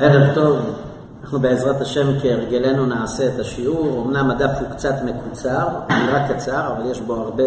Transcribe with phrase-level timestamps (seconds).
[0.00, 0.56] ערב טוב,
[1.22, 6.90] אנחנו בעזרת השם כהרגלנו נעשה את השיעור, אמנם הדף הוא קצת מקוצר, נראה קצר, אבל
[6.90, 7.44] יש בו הרבה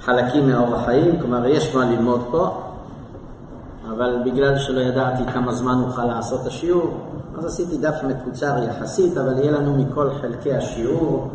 [0.00, 2.62] חלקים מאור החיים, כלומר יש מה ללמוד פה,
[3.88, 7.00] אבל בגלל שלא ידעתי כמה זמן נוכל לעשות את השיעור,
[7.38, 11.30] אז עשיתי דף מקוצר יחסית, אבל יהיה לנו מכל חלקי השיעור.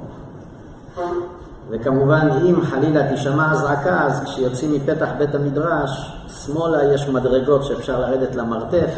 [1.70, 8.36] וכמובן, אם חלילה תשמע אזעקה, אז כשיוצאים מפתח בית המדרש, שמאלה יש מדרגות שאפשר לרדת
[8.36, 8.92] למרתף.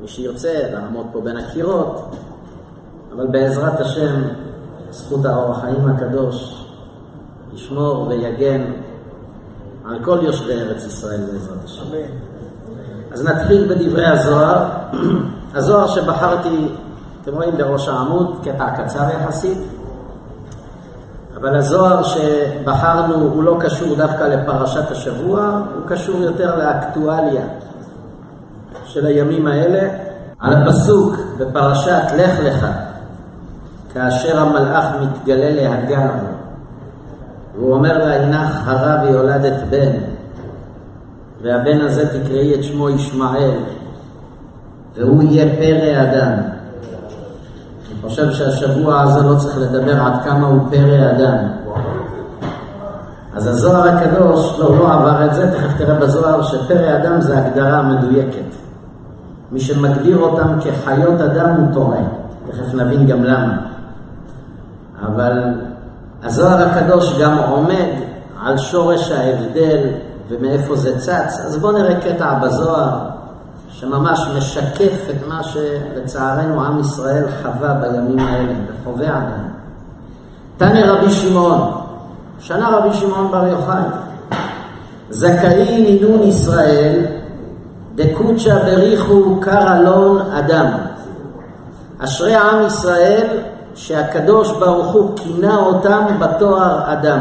[0.00, 2.10] מי שירצה לעמוד פה בין הקירות,
[3.16, 4.22] אבל בעזרת השם,
[4.90, 6.66] זכות האור החיים הקדוש,
[7.54, 8.64] ישמור ויגן
[9.84, 11.84] על כל יושבי ארץ ישראל בעזרת השם.
[13.12, 14.64] אז נתחיל בדברי הזוהר.
[15.54, 16.68] הזוהר שבחרתי,
[17.22, 19.58] אתם רואים בראש העמוד, קטע קצר יחסית,
[21.36, 27.44] אבל הזוהר שבחרנו הוא לא קשור דווקא לפרשת השבוע, הוא קשור יותר לאקטואליה.
[28.88, 29.88] של הימים האלה,
[30.40, 32.66] על הפסוק בפרשת לך לך,
[33.94, 36.10] כאשר המלאך מתגלה להגר,
[37.54, 39.92] והוא אומר לה, הנך הרה ויולדת בן,
[41.42, 43.58] והבן הזה תקראי את שמו ישמעאל,
[44.96, 46.32] והוא יהיה פרא אדם.
[47.88, 51.36] אני חושב שהשבוע הזה לא צריך לדבר עד כמה הוא פרא אדם.
[53.34, 57.82] אז הזוהר הקדוש, לא, לא עבר את זה, תכף תראה בזוהר שפרא אדם זה הגדרה
[57.82, 58.67] מדויקת.
[59.52, 62.00] מי שמגדיר אותם כחיות אדם הוא טועה.
[62.50, 63.56] תכף נבין גם למה.
[65.06, 65.42] אבל
[66.22, 67.90] הזוהר הקדוש גם עומד
[68.42, 69.78] על שורש ההבדל
[70.28, 71.40] ומאיפה זה צץ.
[71.46, 72.98] אז בואו נראה קטע בזוהר
[73.70, 79.48] שממש משקף את מה שלצערנו עם ישראל חווה בימים האלה וחווה עדיין.
[80.56, 81.70] תנא רבי שמעון,
[82.40, 83.82] שנה רבי שמעון בר יוחאי,
[85.10, 87.04] זכאי נינון ישראל
[87.98, 90.66] דקוצ'ה בריחו קרלון אדם.
[91.98, 93.26] אשרי עם ישראל
[93.74, 97.20] שהקדוש ברוך הוא כינה אותם בתואר אדם.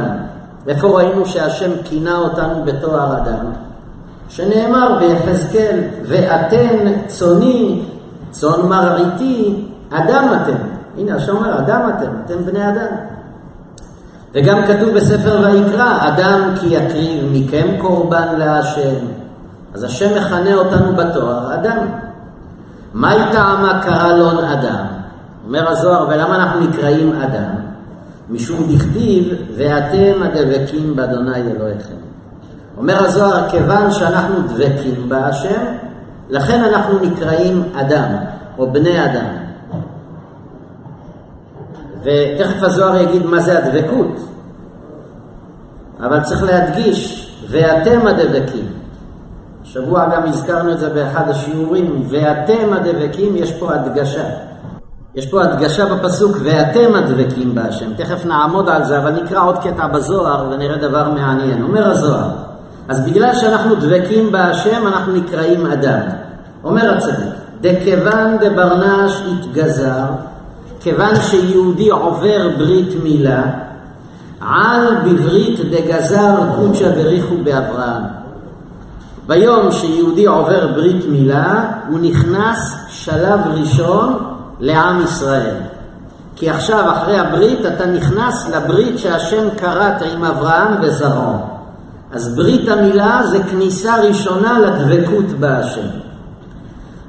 [0.68, 3.46] איפה ראינו שהשם כינה אותנו בתואר אדם?
[4.30, 7.82] שנאמר ביחזקאל, ואתן צוני,
[8.32, 10.58] צאן מרעיתי, אדם אתם.
[10.98, 12.96] הנה השם אומר, אדם אתם, אתם בני אדם.
[14.34, 18.96] וגם כתוב בספר ויקרא, אדם כי יקריב מכם קורבן להשם.
[19.78, 21.78] אז השם מכנה אותנו בתואר אדם.
[22.94, 24.86] מהי טעמה קרלון אדם?
[25.46, 27.56] אומר הזוהר, ולמה אנחנו נקראים אדם?
[28.30, 31.94] משום דכתיב, ואתם הדבקים באדוני אלוהיכם.
[32.78, 35.62] אומר הזוהר, כיוון שאנחנו דבקים בהשם,
[36.30, 38.16] לכן אנחנו נקראים אדם,
[38.58, 39.34] או בני אדם.
[42.04, 44.30] ותכף הזוהר יגיד מה זה הדבקות,
[46.00, 48.77] אבל צריך להדגיש, ואתם הדבקים.
[49.74, 54.24] שבוע גם הזכרנו את זה באחד השיעורים, ואתם הדבקים, יש פה הדגשה.
[55.16, 57.94] יש פה הדגשה בפסוק, ואתם הדבקים בהשם.
[57.98, 61.64] תכף נעמוד על זה, אבל נקרא עוד קטע בזוהר ונראה דבר מעניין.
[61.64, 62.30] אומר הזוהר,
[62.88, 66.02] אז בגלל שאנחנו דבקים בהשם, אנחנו נקראים אדם.
[66.64, 70.04] אומר הצדיק, דכיוון דברנש התגזר,
[70.80, 73.44] כיוון שיהודי עובר ברית מילה,
[74.42, 78.27] על בברית דגזר קודשא בריחו באברהם.
[79.28, 84.18] ביום שיהודי עובר ברית מילה, הוא נכנס שלב ראשון
[84.60, 85.56] לעם ישראל.
[86.36, 91.38] כי עכשיו, אחרי הברית, אתה נכנס לברית שהשם כרת עם אברהם וזרעו.
[92.12, 95.88] אז ברית המילה זה כניסה ראשונה לדבקות בהשם.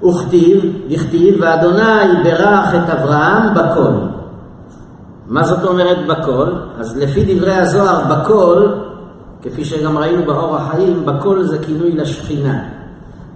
[0.02, 3.92] וכתיב, וכתיב, ואדוני ברך את אברהם בכל.
[5.26, 6.46] מה זאת אומרת בכל?
[6.78, 8.66] אז לפי דברי הזוהר, בכל
[9.50, 12.58] כפי שגם ראינו באור החיים, בכל זה כינוי לשכינה.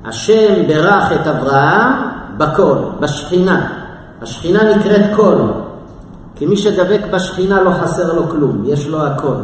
[0.04, 1.92] השם ברך את אברהם
[2.36, 3.66] בכל, בשכינה.
[4.22, 5.36] השכינה נקראת כל,
[6.34, 9.34] כי מי שדבק בשכינה לא חסר לו כלום, יש לו הכל.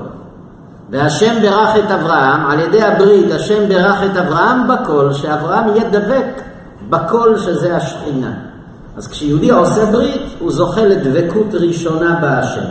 [0.90, 6.42] והשם ברך את אברהם, על ידי הברית, השם ברך את אברהם בכל, שאברהם יהיה דבק
[6.90, 8.32] בכל שזה השכינה.
[8.96, 12.68] אז כשיהודי עושה ברית, הוא זוכה לדבקות ראשונה בהשם.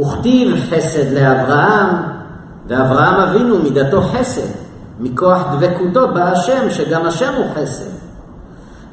[0.00, 1.88] וכתיב חסד לאברהם,
[2.70, 4.48] ואברהם אבינו מידתו חסד,
[5.00, 7.90] מכוח דבקותו בהשם, שגם השם הוא חסד.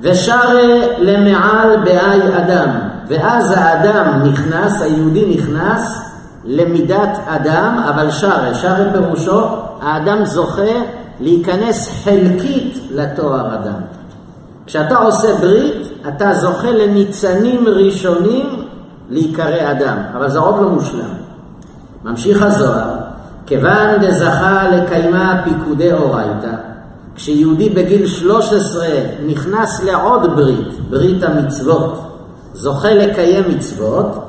[0.01, 0.53] ושרה
[0.97, 2.69] למעל באי אדם,
[3.07, 6.01] ואז האדם נכנס, היהודי נכנס
[6.45, 9.41] למידת אדם, אבל שרה, שרה פירושו,
[9.81, 10.71] האדם זוכה
[11.19, 13.81] להיכנס חלקית לתואר אדם.
[14.65, 18.63] כשאתה עושה ברית, אתה זוכה לניצנים ראשונים
[19.09, 21.13] להיקרא אדם, אבל זה עוד לא מושלם.
[22.03, 22.96] ממשיך הזוהר,
[23.47, 26.51] כיוון דזכה לקיימה פיקודי אורייתא,
[27.15, 28.87] כשיהודי בגיל 13
[29.25, 32.03] נכנס לעוד ברית, ברית המצוות,
[32.53, 34.23] זוכה לקיים מצוות,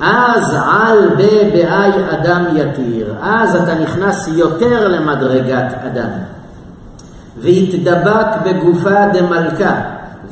[0.00, 6.10] אז על בבאי אדם יתיר, אז אתה נכנס יותר למדרגת אדם.
[7.38, 9.80] והתדבק בגופה דמלכה,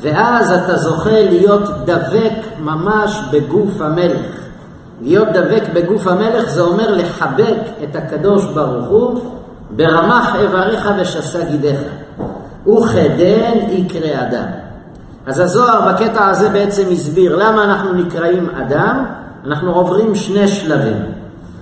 [0.01, 4.40] ואז אתה זוכה להיות דבק ממש בגוף המלך.
[5.01, 9.21] להיות דבק בגוף המלך זה אומר לחבק את הקדוש ברוך הוא
[9.75, 11.79] ברמח איבריך ושסה גידיך.
[12.67, 14.45] וכדן יקרה אדם.
[15.25, 19.05] אז הזוהר בקטע הזה בעצם הסביר למה אנחנו נקראים אדם,
[19.45, 20.97] אנחנו עוברים שני שלבים.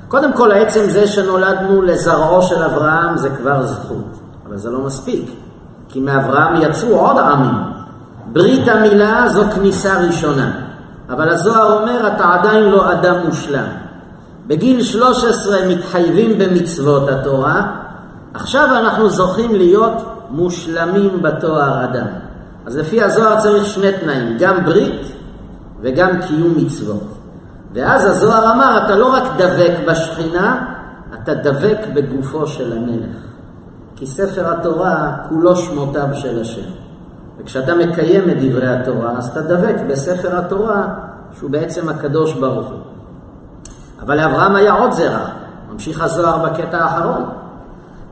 [0.07, 5.31] קודם כל, עצם זה שנולדנו לזרעו של אברהם זה כבר זכות, אבל זה לא מספיק,
[5.89, 7.55] כי מאברהם יצאו עוד עמים.
[8.31, 10.51] ברית המילה זו כניסה ראשונה,
[11.09, 13.67] אבל הזוהר אומר, אתה עדיין לא אדם מושלם.
[14.47, 17.67] בגיל 13 מתחייבים במצוות התורה,
[18.33, 19.93] עכשיו אנחנו זוכים להיות
[20.29, 22.07] מושלמים בתואר אדם.
[22.65, 25.11] אז לפי הזוהר צריך שני תנאים, גם ברית
[25.81, 27.03] וגם קיום מצוות.
[27.73, 30.65] ואז הזוהר אמר, אתה לא רק דבק בשכינה,
[31.13, 33.15] אתה דבק בגופו של המלך.
[33.95, 36.78] כי ספר התורה כולו שמותיו של השם.
[37.39, 40.87] וכשאתה מקיים את דברי התורה, אז אתה דבק בספר התורה,
[41.39, 42.79] שהוא בעצם הקדוש ברוך הוא.
[44.01, 45.25] אבל לאברהם היה עוד זרע,
[45.71, 47.25] ממשיך הזוהר בקטע האחרון.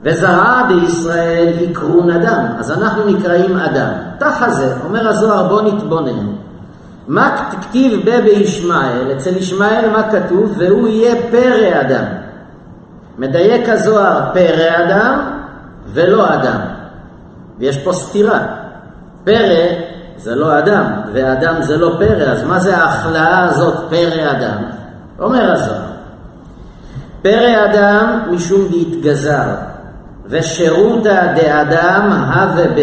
[0.04, 3.92] וזרע בישראל יקרון אדם, אז אנחנו נקראים אדם.
[4.20, 6.28] תחה זה, אומר הזוהר, בוא נתבונן.
[7.08, 10.54] מה כתיב בה בישמעאל, אצל ישמעאל מה כתוב?
[10.58, 12.04] והוא יהיה פרא אדם.
[13.18, 15.20] מדייק הזוהר פרא אדם
[15.94, 16.60] ולא אדם.
[17.60, 18.40] ויש פה סתירה.
[19.28, 19.66] פרא
[20.18, 24.58] זה לא אדם, ואדם זה לא פרא, אז מה זה ההכלאה הזאת פרא אדם?
[25.20, 25.82] אומר הזוהר.
[27.22, 29.56] פרא אדם משום דהתגזר,
[30.30, 32.82] ושירותא דאדם הווה ב.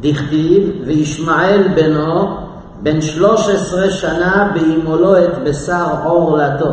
[0.00, 2.36] דכתיב, וישמעאל בנו
[2.82, 6.72] בן שלוש עשרה שנה באימולו את בשר עורלתו.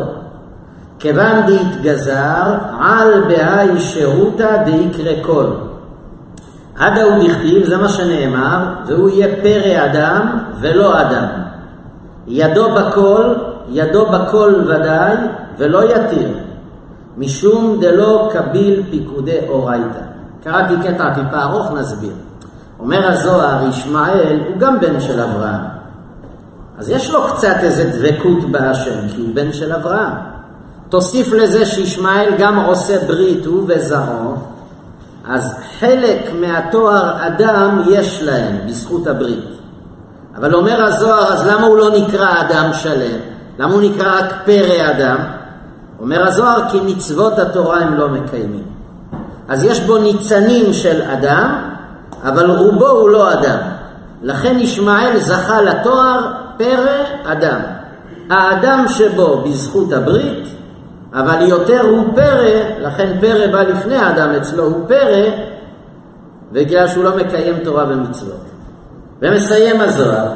[0.98, 5.46] כיוון דהתגזר, על בהאי שירותא דיקרא כל.
[6.82, 11.26] עד ההוא דכתיב, זה מה שנאמר, והוא יהיה פרא אדם ולא אדם.
[12.26, 13.34] ידו בכל,
[13.68, 15.16] ידו בכל ודאי,
[15.58, 16.28] ולא יתיר.
[17.16, 20.00] משום דלא קביל פיקודי אורייתא.
[20.44, 22.12] קראתי קטע טיפה ארוך, נסביר.
[22.80, 25.60] אומר הזוהר, ישמעאל הוא גם בן של אברהם.
[26.78, 30.12] אז יש לו קצת איזה דבקות בהשם, כי הוא בן של אברהם.
[30.88, 34.34] תוסיף לזה שישמעאל גם עושה ברית, הוא וזרעו,
[35.28, 39.44] אז חלק מהתואר אדם יש להם בזכות הברית.
[40.36, 43.18] אבל אומר הזוהר, אז למה הוא לא נקרא אדם שלם?
[43.58, 45.16] למה הוא נקרא רק פרא אדם?
[46.00, 48.62] אומר הזוהר, כי מצוות התורה הם לא מקיימים.
[49.48, 51.70] אז יש בו ניצנים של אדם,
[52.24, 53.58] אבל רובו הוא לא אדם.
[54.22, 57.60] לכן ישמעאל זכה לתואר פרא אדם.
[58.30, 60.48] האדם שבו בזכות הברית,
[61.14, 65.51] אבל יותר הוא פרא, לכן פרא בא לפני האדם, אצלו הוא פרא,
[66.52, 68.44] בגלל שהוא לא מקיים תורה ומצוות.
[69.22, 70.28] ומסיים הזוהר,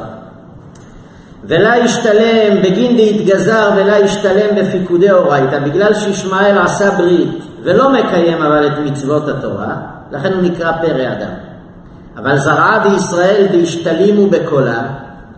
[1.43, 8.67] ולה ישתלם בגין דהתגזר ולה ישתלם בפיקודי אורייתא, בגלל שישמעאל עשה ברית ולא מקיים אבל
[8.67, 9.75] את מצוות התורה,
[10.11, 11.33] לכן הוא נקרא פרא אדם.
[12.17, 14.81] אבל זרעה דישראל דהשתלימו בקולה,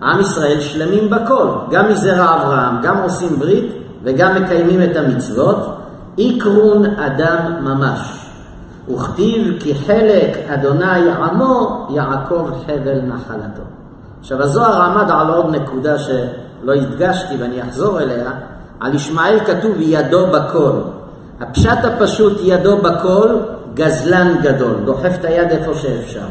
[0.01, 5.77] עם ישראל שלמים בכל, גם מזרע אברהם, גם עושים ברית וגם מקיימים את המצוות,
[6.17, 8.18] איקרון אדם ממש.
[8.89, 13.61] וכתיב כי חלק אדוני עמו יעקב חבל נחלתו.
[14.19, 18.31] עכשיו הזוהר עמד על עוד נקודה שלא הדגשתי ואני אחזור אליה,
[18.79, 20.71] על ישמעאל כתוב ידו בכל.
[21.39, 23.37] הפשט הפשוט ידו בכל,
[23.73, 26.25] גזלן גדול, דוחף את היד איפה שאפשר.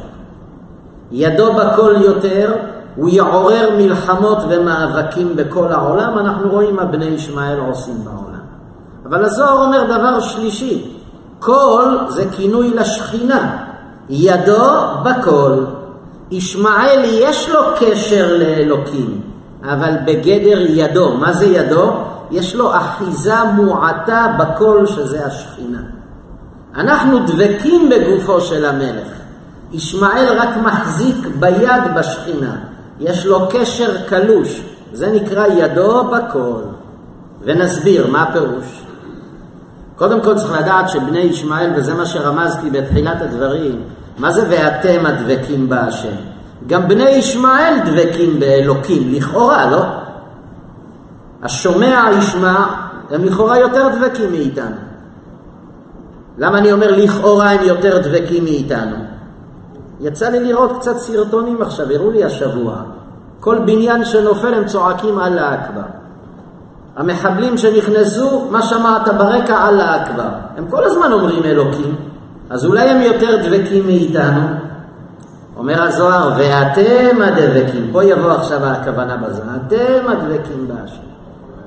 [1.12, 2.54] ידו בכל יותר,
[2.96, 8.40] הוא יעורר מלחמות ומאבקים בכל העולם, אנחנו רואים מה בני ישמעאל עושים בעולם.
[9.06, 10.97] אבל הזוהר אומר דבר שלישי,
[11.38, 13.56] כל זה כינוי לשכינה,
[14.08, 14.64] ידו
[15.02, 15.64] בכל.
[16.30, 19.20] ישמעאל יש לו קשר לאלוקים,
[19.64, 21.14] אבל בגדר ידו.
[21.14, 21.92] מה זה ידו?
[22.30, 25.80] יש לו אחיזה מועטה בכל שזה השכינה.
[26.76, 29.08] אנחנו דבקים בגופו של המלך.
[29.72, 32.56] ישמעאל רק מחזיק ביד בשכינה.
[33.00, 36.60] יש לו קשר קלוש, זה נקרא ידו בכל.
[37.44, 38.77] ונסביר מה הפירוש.
[39.98, 43.82] קודם כל צריך לדעת שבני ישמעאל, וזה מה שרמזתי בתחילת הדברים,
[44.18, 46.14] מה זה ואתם הדבקים בהשם?
[46.66, 49.82] גם בני ישמעאל דבקים באלוקים, לכאורה, לא?
[51.42, 52.66] השומע ישמע,
[53.10, 54.76] הם לכאורה יותר דבקים מאיתנו.
[56.38, 58.96] למה אני אומר לכאורה הם יותר דבקים מאיתנו?
[60.00, 62.74] יצא לי לראות קצת סרטונים עכשיו, הראו לי השבוע.
[63.40, 65.97] כל בניין שנופל הם צועקים אללה אכבר.
[66.98, 69.68] המחבלים שנכנסו, מה שמעת ברקע?
[69.68, 70.28] אללה אכבר.
[70.56, 71.94] הם כל הזמן אומרים אלוקים,
[72.50, 74.40] אז אולי הם יותר דבקים מאיתנו.
[75.56, 77.88] אומר הזוהר, ואתם הדבקים.
[77.92, 81.02] פה יבוא עכשיו הכוונה בזה, אתם הדבקים בהשם.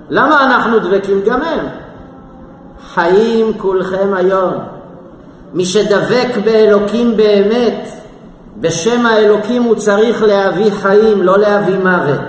[0.09, 1.21] למה אנחנו דבקים?
[1.25, 1.65] גם הם.
[2.93, 4.53] חיים כולכם היום.
[5.53, 7.89] מי שדבק באלוקים באמת,
[8.61, 12.19] בשם האלוקים הוא צריך להביא חיים, לא להביא מוות.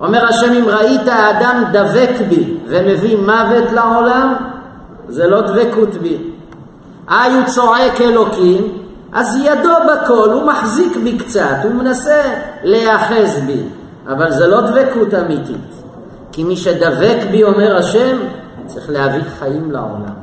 [0.00, 4.34] אומר השם, אם ראית האדם דבק בי ומביא מוות לעולם,
[5.08, 6.16] זה לא דבקות בי.
[7.10, 8.78] איי הוא צועק אלוקים,
[9.12, 12.22] אז ידו בכל, הוא מחזיק בי קצת, הוא מנסה
[12.64, 13.62] להיאחז בי,
[14.08, 15.70] אבל זה לא דבקות אמיתית.
[16.32, 18.18] כי מי שדבק בי, אומר השם,
[18.66, 20.14] צריך להביא חיים לעולם.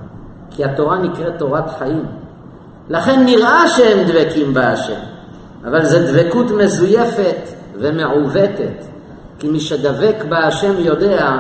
[0.50, 2.06] כי התורה נקראת תורת חיים.
[2.90, 5.00] לכן נראה שהם דבקים בהשם,
[5.66, 8.97] אבל זו דבקות מזויפת ומעוותת.
[9.40, 11.32] כי מי שדבק בהשם יודע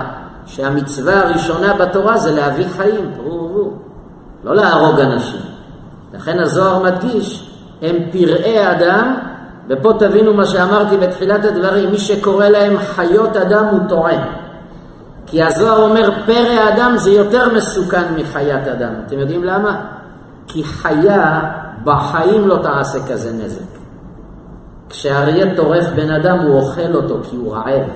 [0.45, 3.73] שהמצווה הראשונה בתורה זה להביא חיים, תראו ורבו,
[4.43, 5.41] לא להרוג אנשים.
[6.13, 7.49] לכן הזוהר מדגיש,
[7.81, 9.15] הם פראי אדם,
[9.67, 14.23] ופה תבינו מה שאמרתי בתחילת הדברים, מי שקורא להם חיות אדם הוא טועה.
[15.25, 18.93] כי הזוהר אומר פרא אדם זה יותר מסוכן מחיית אדם.
[19.07, 19.81] אתם יודעים למה?
[20.47, 21.41] כי חיה
[21.83, 23.76] בחיים לא תעשה כזה נזק.
[24.89, 27.89] כשאריה טורף בן אדם הוא אוכל אותו כי הוא רעב.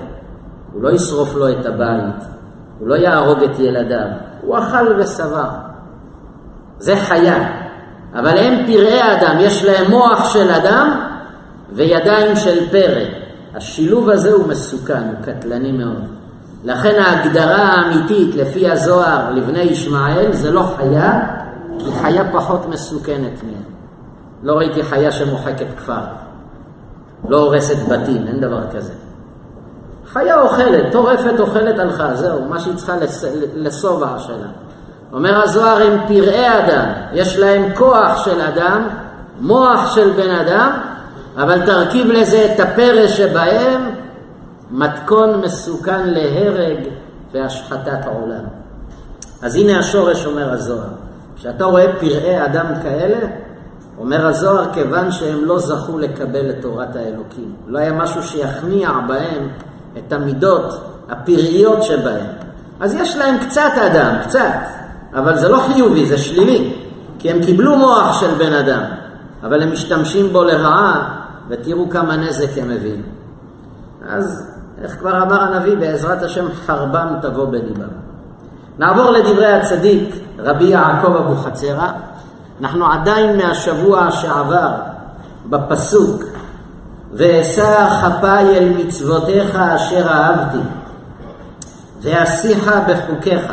[0.72, 2.24] הוא לא ישרוף לו את הבית,
[2.78, 4.06] הוא לא יהרוג את ילדיו,
[4.40, 5.44] הוא אכל ושבע.
[6.78, 7.48] זה חיה.
[8.14, 11.00] אבל הם פראי אדם, יש להם מוח של אדם
[11.72, 13.04] וידיים של פרא.
[13.54, 16.04] השילוב הזה הוא מסוכן, הוא קטלני מאוד.
[16.64, 21.20] לכן ההגדרה האמיתית לפי הזוהר לבני ישמעאל זה לא חיה,
[21.78, 23.62] כי חיה פחות מסוכנת מהם.
[24.42, 26.00] לא ראיתי חיה שמוחקת כפר,
[27.28, 28.92] לא הורסת בתים, אין דבר כזה.
[30.12, 32.94] חיה אוכלת, טורפת אוכלת הלכה, זהו, מה שהיא צריכה
[33.54, 34.46] לשובע שלה.
[35.12, 38.88] אומר הזוהר, הם פראי אדם, יש להם כוח של אדם,
[39.40, 40.70] מוח של בן אדם,
[41.36, 43.90] אבל תרכיב לזה את הפרא שבהם,
[44.70, 46.78] מתכון מסוכן להרג
[47.32, 48.44] והשחתת העולם.
[49.42, 50.88] אז הנה השורש אומר הזוהר.
[51.36, 53.18] כשאתה רואה פראי אדם כאלה,
[53.98, 57.52] אומר הזוהר, כיוון שהם לא זכו לקבל את תורת האלוקים.
[57.66, 59.48] לא היה משהו שיכניע בהם
[59.98, 62.26] את המידות הפראיות שבהם.
[62.80, 64.54] אז יש להם קצת אדם, קצת,
[65.14, 66.76] אבל זה לא חיובי, זה שלילי.
[67.18, 68.82] כי הם קיבלו מוח של בן אדם,
[69.42, 71.18] אבל הם משתמשים בו לרעה,
[71.48, 73.02] ותראו כמה נזק הם מביאים.
[74.08, 77.88] אז איך כבר אמר הנביא, בעזרת השם חרבם תבוא בליבם.
[78.78, 81.88] נעבור לדברי הצדיק, רבי יעקב אבוחצירא.
[82.62, 84.68] אנחנו עדיין מהשבוע שעבר
[85.46, 86.22] בפסוק,
[87.12, 90.58] ואשא כפיי אל מצוותיך אשר אהבתי,
[92.02, 93.52] ואשיך בחוקיך.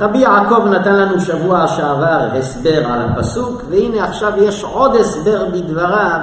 [0.00, 6.20] רבי יעקב נתן לנו שבוע שעבר הסבר על הפסוק, והנה עכשיו יש עוד הסבר בדבריו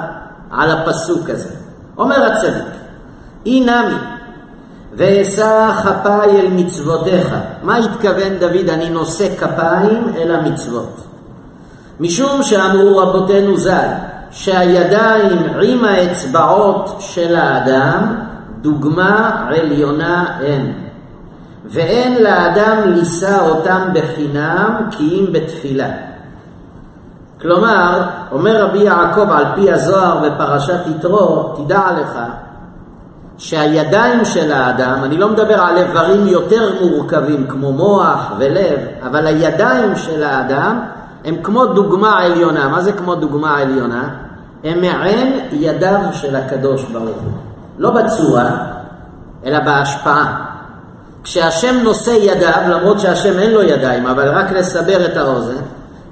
[0.50, 1.54] על הפסוק הזה.
[1.98, 2.74] אומר הצדיק,
[3.46, 3.98] אי נמי,
[4.92, 7.34] ואשא כפיי אל מצוותיך.
[7.62, 8.68] מה התכוון דוד?
[8.68, 11.07] אני נושא כפיים אל המצוות.
[12.00, 13.88] משום שאמרו רבותינו ז"ל,
[14.30, 18.14] שהידיים עם האצבעות של האדם
[18.60, 20.72] דוגמה עליונה הן.
[21.64, 25.88] ואין לאדם לישא אותם בחינם כי אם בתפילה.
[27.40, 28.02] כלומר,
[28.32, 32.18] אומר רבי יעקב על פי הזוהר בפרשת יתרו, תדע לך
[33.38, 39.96] שהידיים של האדם, אני לא מדבר על איברים יותר מורכבים כמו מוח ולב, אבל הידיים
[39.96, 40.80] של האדם
[41.28, 42.68] הם כמו דוגמה עליונה.
[42.68, 44.08] מה זה כמו דוגמה עליונה?
[44.64, 47.32] הם מעין ידיו של הקדוש ברוך הוא.
[47.78, 48.50] לא בצורה,
[49.44, 50.44] אלא בהשפעה.
[51.24, 55.62] כשהשם נושא ידיו, למרות שהשם אין לו ידיים, אבל רק לסבר את האוזן,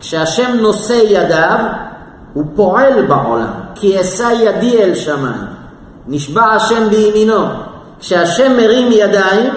[0.00, 1.58] כשהשם נושא ידיו,
[2.34, 5.46] הוא פועל בעולם, כי אשא ידי אל שמיים.
[6.08, 7.44] נשבע השם בימינו.
[8.00, 9.52] כשהשם מרים ידיים,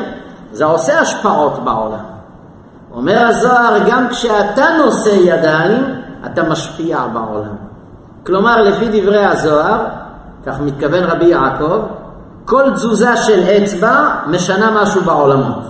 [0.51, 2.08] זה עושה השפעות בעולם.
[2.93, 5.83] אומר הזוהר, גם כשאתה נושא ידיים,
[6.25, 7.55] אתה משפיע בעולם.
[8.25, 9.85] כלומר, לפי דברי הזוהר,
[10.45, 11.81] כך מתכוון רבי יעקב,
[12.45, 15.63] כל תזוזה של אצבע משנה משהו בעולמות.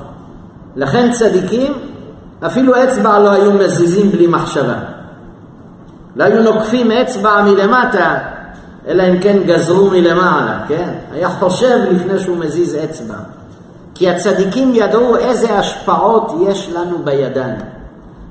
[0.75, 1.73] לכן צדיקים,
[2.45, 4.75] אפילו אצבע לא היו מזיזים בלי מחשבה.
[6.15, 8.17] לא היו נוקפים אצבע מלמטה
[8.87, 10.89] אלא אם כן גזרו מלמעלה, כן?
[11.11, 13.15] היה חושב לפני שהוא מזיז אצבע.
[13.99, 17.57] כי הצדיקים ידעו איזה השפעות יש לנו בידיים.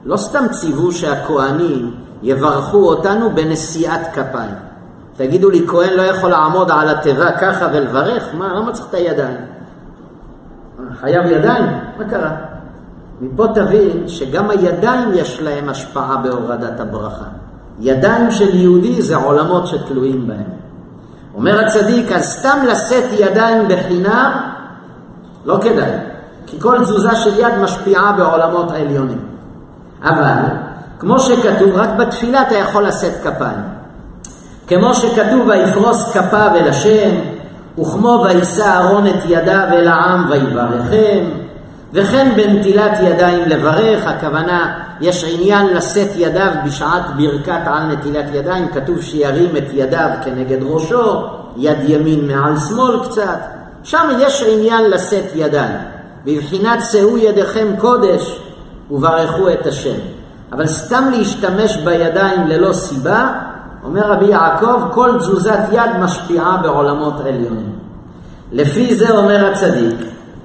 [0.05, 4.55] לא סתם ציוו שהכוהנים יברכו אותנו בנשיאת כפיים.
[5.17, 8.25] תגידו לי, כהן לא יכול לעמוד על התיבה ככה ולברך?
[8.39, 9.37] מה, למה צריך את הידיים?
[11.01, 11.67] חייב ידיים?
[11.99, 12.31] מה קרה?
[13.21, 17.25] מפה תבין שגם הידיים יש להם השפעה בהורדת הברכה.
[17.81, 20.51] ידיים של יהודי זה עולמות שתלויים בהם.
[21.35, 24.58] אומר הצדיק, אז סתם לשאת ידיים בחינם,
[25.49, 25.91] לא כדאי,
[26.47, 29.19] כי כל תזוזה של יד משפיעה בעולמות העליונים.
[30.03, 30.43] אבל,
[30.99, 33.61] כמו שכתוב, רק בתפילה אתה יכול לשאת כפיים.
[34.67, 37.11] כמו שכתוב, ויפרוס כפיו אל השם,
[37.79, 41.25] וכמו וישא אהרון את ידיו אל העם ויברכם,
[41.93, 49.03] וכן בנטילת ידיים לברך, הכוונה, יש עניין לשאת ידיו בשעת ברכת על נטילת ידיים, כתוב
[49.03, 51.27] שירים את ידיו כנגד ראשו,
[51.57, 55.79] יד ימין מעל שמאל קצת, שם יש עניין לשאת ידיים.
[56.25, 58.41] בבחינת שאו ידיכם קודש
[58.91, 59.99] וברכו את השם.
[60.53, 63.33] אבל סתם להשתמש בידיים ללא סיבה,
[63.85, 67.79] אומר רבי יעקב, כל תזוזת יד משפיעה בעולמות עליונים.
[68.53, 69.97] לפי זה אומר הצדיק,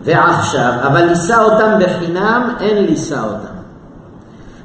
[0.03, 3.53] ועכשיו, אבל לישא אותם בחינם, אין לישא אותם.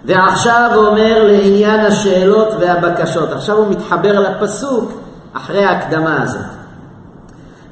[0.05, 3.33] ועכשיו הוא אומר לעניין השאלות והבקשות.
[3.33, 4.93] עכשיו הוא מתחבר לפסוק
[5.33, 6.58] אחרי ההקדמה הזאת.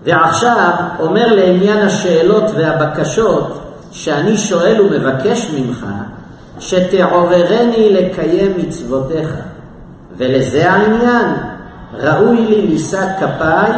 [0.06, 5.86] ועכשיו אומר לעניין השאלות והבקשות שאני שואל ומבקש ממך,
[6.58, 9.34] שתעוררני לקיים מצוותיך.
[10.16, 11.36] ולזה העניין,
[11.94, 13.72] ראוי לי לישא כפיי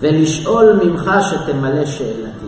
[0.00, 2.46] ולשאול ממך שתמלא שאלתי.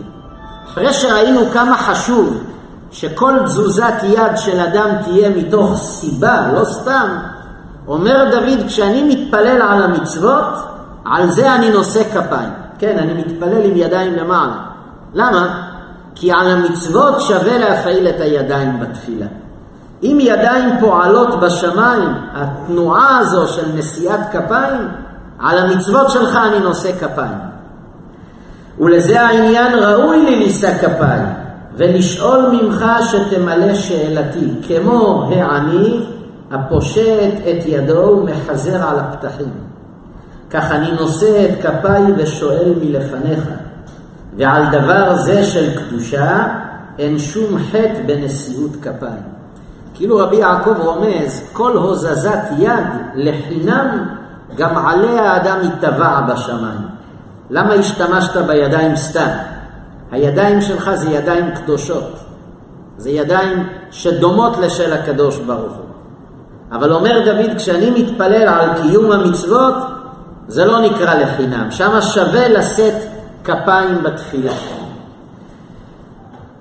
[0.67, 2.43] אחרי שראינו כמה חשוב
[2.91, 7.17] שכל תזוזת יד של אדם תהיה מתוך סיבה, לא סתם,
[7.87, 10.43] אומר דוד, כשאני מתפלל על המצוות,
[11.05, 12.68] על זה אני נושא כפיים.
[12.79, 14.57] כן, אני מתפלל עם ידיים למעלה.
[15.13, 15.69] למה?
[16.15, 19.25] כי על המצוות שווה להפעיל את הידיים בתפילה.
[20.03, 24.87] אם ידיים פועלות בשמיים, התנועה הזו של נשיאת כפיים,
[25.39, 27.37] על המצוות שלך אני נושא כפיים.
[28.79, 31.25] ולזה העניין ראוי לי לישא כפיים,
[31.75, 36.05] ולשאול ממך שתמלא שאלתי, כמו העני
[36.51, 39.68] הפושט את ידו ומחזר על הפתחים.
[40.49, 43.49] כך אני נושא את כפיי ושואל מלפניך.
[44.37, 46.47] ועל דבר זה של קדושה
[46.99, 49.23] אין שום חטא בנשיאות כפיים.
[49.93, 52.85] כאילו רבי יעקב רומז, כל הוזזת יד
[53.15, 54.05] לחינם,
[54.55, 56.81] גם עליה האדם יתבע בשמיים.
[57.49, 59.29] למה השתמשת בידיים סתם?
[60.11, 62.19] הידיים שלך זה ידיים קדושות.
[62.97, 65.85] זה ידיים שדומות לשל הקדוש ברוך הוא.
[66.71, 69.73] אבל אומר דוד, כשאני מתפלל על קיום המצוות,
[70.49, 71.71] זה לא נקרא לחינם.
[71.71, 72.95] שם שווה לשאת
[73.43, 74.53] כפיים בתפילה.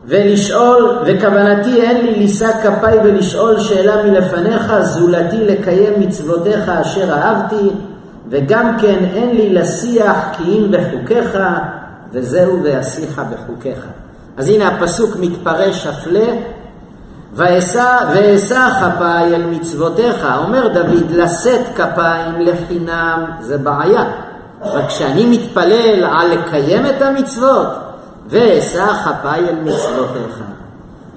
[0.05, 7.71] ולשאול, וכוונתי אין לי לישא כפיי ולשאול שאלה מלפניך, זולתי לקיים מצוותיך אשר אהבתי,
[8.31, 11.39] וגם כן אין לי לשיח כי אם בחוקיך,
[12.13, 13.87] וזהו ואשיך בחוקיך.
[14.37, 16.31] אז הנה הפסוק מתפרש הפלא,
[17.35, 20.27] ואשא כפיי אל מצוותיך.
[20.45, 24.05] אומר דוד, לשאת כפיים לחינם זה בעיה.
[24.63, 27.69] אבל כשאני מתפלל על לקיים את המצוות,
[28.29, 30.43] ואשא כפיי אל מצוותיך.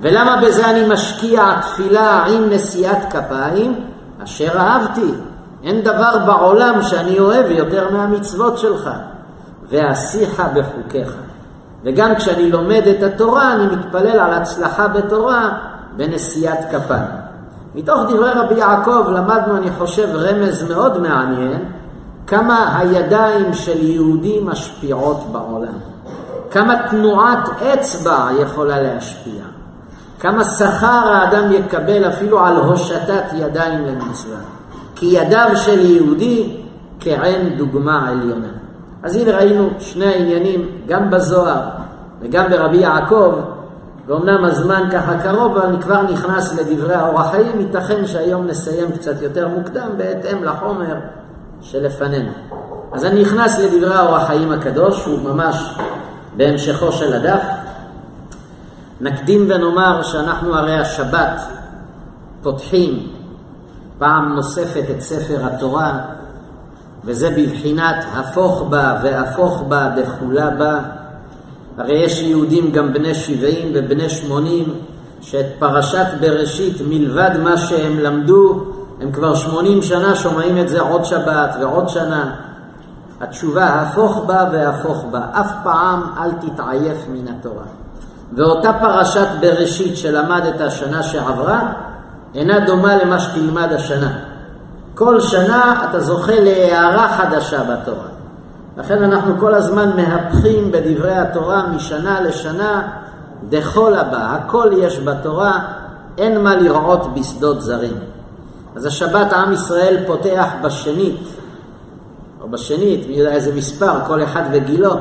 [0.01, 3.85] ולמה בזה אני משקיע תפילה עם נשיאת כפיים?
[4.23, 5.11] אשר אהבתי.
[5.63, 8.89] אין דבר בעולם שאני אוהב יותר מהמצוות שלך.
[9.69, 11.15] ואשיך בחוקיך.
[11.83, 15.49] וגם כשאני לומד את התורה, אני מתפלל על הצלחה בתורה
[15.97, 17.21] בנשיאת כפיים.
[17.75, 21.59] מתוך דברי רבי יעקב למדנו, אני חושב, רמז מאוד מעניין,
[22.27, 25.73] כמה הידיים של יהודי משפיעות בעולם.
[26.51, 29.43] כמה תנועת אצבע יכולה להשפיע.
[30.19, 34.37] כמה שכר האדם יקבל אפילו על הושטת ידיים למצווה.
[34.95, 36.57] כי ידיו של יהודי
[36.99, 38.47] כעין דוגמה עליונה.
[39.03, 41.61] אז הנה ראינו שני העניינים, גם בזוהר
[42.21, 43.33] וגם ברבי יעקב,
[44.07, 49.21] ואומנם הזמן ככה קרוב, אבל אני כבר נכנס לדברי האור החיים, ייתכן שהיום נסיים קצת
[49.21, 50.95] יותר מוקדם בהתאם לחומר
[51.61, 52.31] שלפנינו.
[52.91, 55.75] אז אני נכנס לדברי האור החיים הקדוש, הוא ממש
[56.37, 57.43] בהמשכו של הדף.
[59.01, 61.41] נקדים ונאמר שאנחנו הרי השבת
[62.43, 63.07] פותחים
[63.97, 65.99] פעם נוספת את ספר התורה,
[67.05, 70.79] וזה בבחינת הפוך בה והפוך בה דחולה בה.
[71.81, 74.73] הרי יש יהודים גם בני שבעים ובני שמונים,
[75.21, 78.63] שאת פרשת בראשית מלבד מה שהם למדו,
[79.01, 82.35] הם כבר שמונים שנה שומעים את זה עוד שבת ועוד שנה.
[83.21, 87.63] התשובה, הפוך בה והפוך בה, אף פעם אל תתעייף מן התורה.
[88.35, 91.73] ואותה פרשת בראשית שלמדת השנה שעברה,
[92.35, 94.11] אינה דומה למה שתלמד השנה.
[94.95, 98.20] כל שנה אתה זוכה להערה חדשה בתורה.
[98.77, 102.87] לכן אנחנו כל הזמן מהפכים בדברי התורה משנה לשנה,
[103.49, 105.59] דכל הבא, הכל יש בתורה,
[106.17, 107.97] אין מה לראות בשדות זרים.
[108.75, 111.23] אז השבת עם ישראל פותח בשנית,
[112.41, 114.93] או בשנית, מי יודע איזה מספר, כל אחד וגילו,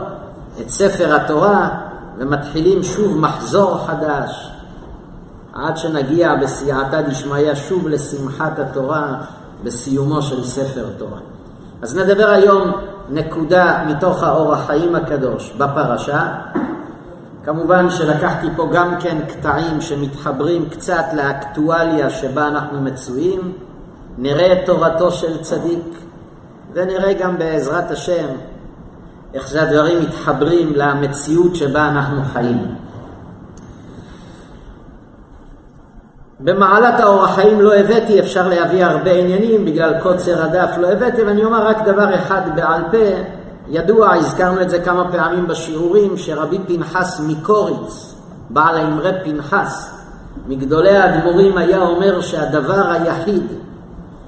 [0.60, 1.68] את ספר התורה,
[2.18, 4.50] ומתחילים שוב מחזור חדש,
[5.52, 9.14] עד שנגיע בסייעתא דשמיא שוב לשמחת התורה
[9.64, 11.18] בסיומו של ספר תורה.
[11.82, 12.70] אז נדבר היום
[13.12, 16.28] נקודה מתוך האור החיים הקדוש בפרשה.
[17.44, 23.52] כמובן שלקחתי פה גם כן קטעים שמתחברים קצת לאקטואליה שבה אנחנו מצויים.
[24.18, 25.98] נראה את תורתו של צדיק,
[26.72, 28.26] ונראה גם בעזרת השם
[29.34, 32.74] איך שהדברים מתחברים למציאות שבה אנחנו חיים.
[36.44, 41.44] במעלת האור החיים לא הבאתי, אפשר להביא הרבה עניינים, בגלל קוצר הדף לא הבאתי, ואני
[41.44, 43.22] אומר רק דבר אחד בעל פה,
[43.68, 48.14] ידוע, הזכרנו את זה כמה פעמים בשיעורים, שרבי פנחס מקוריץ,
[48.50, 49.90] בעל האמרי פנחס,
[50.46, 53.46] מגדולי האדמו"רים היה אומר שהדבר היחיד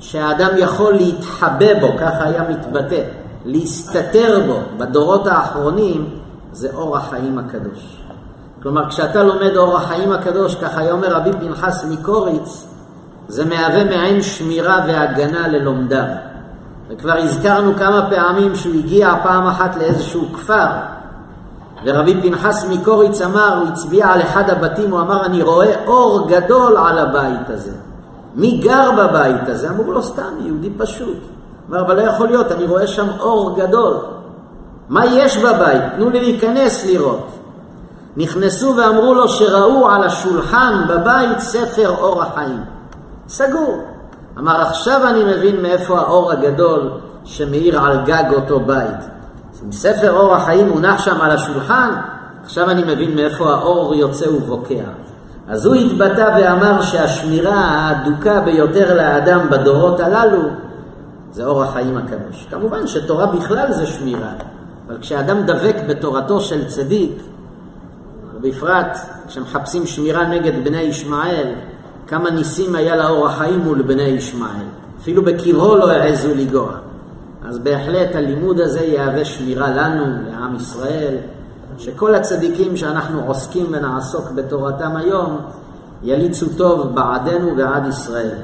[0.00, 3.02] שהאדם יכול להתחבא בו, ככה היה מתבטא,
[3.44, 6.08] להסתתר בו בדורות האחרונים,
[6.52, 8.01] זה אור החיים הקדוש.
[8.62, 12.66] כלומר, כשאתה לומד אור החיים הקדוש, ככה היה אומר רבי פנחס מקוריץ,
[13.28, 16.04] זה מהווה מעין שמירה והגנה ללומדיו.
[16.90, 20.66] וכבר הזכרנו כמה פעמים שהוא הגיע פעם אחת לאיזשהו כפר,
[21.84, 26.76] ורבי פנחס מקוריץ אמר, הוא הצביע על אחד הבתים, הוא אמר, אני רואה אור גדול
[26.76, 27.72] על הבית הזה.
[28.34, 29.70] מי גר בבית הזה?
[29.70, 31.18] אמרו לו, סתם, יהודי פשוט.
[31.70, 33.96] אמר, אבל לא יכול להיות, אני רואה שם אור גדול.
[34.88, 35.82] מה יש בבית?
[35.96, 37.41] תנו לי להיכנס לראות.
[38.16, 42.60] נכנסו ואמרו לו שראו על השולחן בבית ספר אור החיים.
[43.28, 43.84] סגור.
[44.38, 46.90] אמר, עכשיו אני מבין מאיפה האור הגדול
[47.24, 49.12] שמאיר על גג אותו בית.
[49.64, 51.90] אם ספר אור החיים מונח שם על השולחן,
[52.44, 54.84] עכשיו אני מבין מאיפה האור יוצא ובוקע.
[55.48, 60.42] אז הוא התבטא ואמר שהשמירה האדוקה ביותר לאדם בדורות הללו
[61.32, 62.46] זה אור החיים הקדוש.
[62.50, 64.32] כמובן שתורה בכלל זה שמירה,
[64.86, 67.22] אבל כשאדם דבק בתורתו של צדיק,
[68.42, 71.52] ובפרט כשמחפשים שמירה נגד בני ישמעאל,
[72.06, 74.66] כמה ניסים היה לאור החיים מול בני ישמעאל.
[75.00, 76.72] אפילו בקברו לא העזו לגוע.
[77.44, 81.14] אז בהחלט הלימוד הזה יהווה שמירה לנו, לעם ישראל,
[81.78, 85.36] שכל הצדיקים שאנחנו עוסקים ונעסוק בתורתם היום,
[86.02, 88.34] יליצו טוב בעדנו ועד ישראל.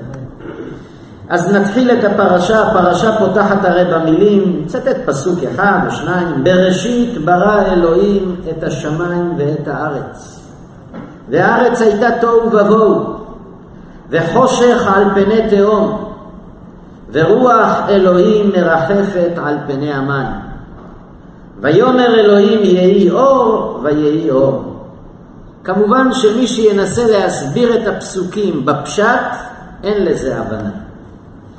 [1.29, 7.62] אז נתחיל את הפרשה, הפרשה פותחת הרי במילים, נצטט פסוק אחד או שניים, בראשית ברא
[7.73, 10.41] אלוהים את השמיים ואת הארץ.
[11.29, 13.17] והארץ הייתה תוהו ובוהו,
[14.11, 16.12] וחושך על פני תהום,
[17.12, 20.33] ורוח אלוהים מרחפת על פני המים.
[21.61, 24.64] ויאמר אלוהים יהי אור, ויהי אור.
[25.64, 29.27] כמובן שמי שינסה להסביר את הפסוקים בפשט,
[29.85, 30.88] אין לזה הבנה.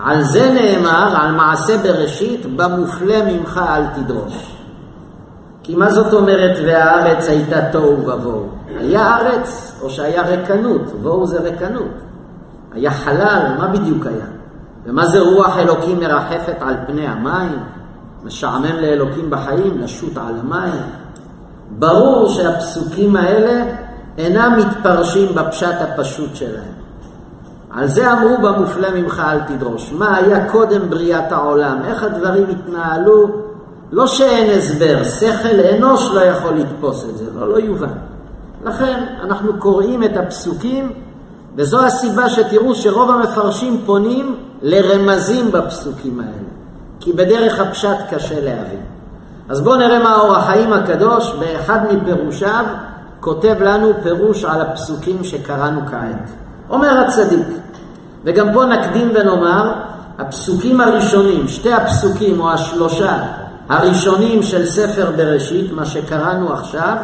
[0.04, 4.56] על זה נאמר, על מעשה בראשית, במופלא ממך אל תדרוש.
[5.64, 8.50] כי מה זאת אומרת והארץ הייתה תוהו ובוהו?
[8.80, 10.82] היה ארץ או שהיה רקנות?
[11.02, 11.92] בוהו זה רקנות.
[12.74, 14.26] היה חלל, מה בדיוק היה?
[14.86, 17.60] ומה זה רוח אלוקים מרחפת על פני המים?
[18.24, 20.82] משעמם לאלוקים בחיים, לשוט על המים.
[21.70, 23.64] ברור שהפסוקים האלה
[24.18, 26.79] אינם מתפרשים בפשט הפשוט שלהם.
[27.72, 29.94] על זה אמרו במופלא ממך אל תדרוש.
[29.98, 31.78] מה היה קודם בריאת העולם?
[31.88, 33.28] איך הדברים התנהלו?
[33.92, 37.88] לא שאין הסבר, שכל אנוש לא יכול לתפוס את זה, לא, לא יובן.
[38.66, 40.92] לכן אנחנו קוראים את הפסוקים,
[41.56, 46.50] וזו הסיבה שתראו שרוב המפרשים פונים לרמזים בפסוקים האלה.
[47.00, 48.82] כי בדרך הפשט קשה להבין.
[49.50, 52.66] אז בואו נראה מה אור החיים הקדוש, באחד מפירושיו,
[53.20, 56.30] כותב לנו פירוש על הפסוקים שקראנו כעת.
[56.70, 57.48] אומר הצדיק,
[58.24, 59.74] וגם פה נקדים ונאמר,
[60.20, 63.18] הפסוקים הראשונים, שתי הפסוקים או השלושה
[63.70, 66.96] הראשונים של ספר בראשית, מה שקראנו עכשיו,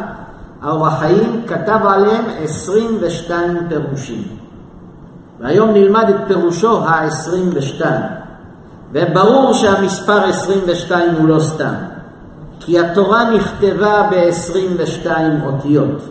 [0.62, 4.22] האור החיים כתב עליהם 22 פירושים.
[5.40, 7.84] והיום נלמד את פירושו ה-22.
[8.92, 11.74] וברור שהמספר 22 הוא לא סתם,
[12.60, 15.10] כי התורה נכתבה ב-22
[15.46, 16.02] אותיות.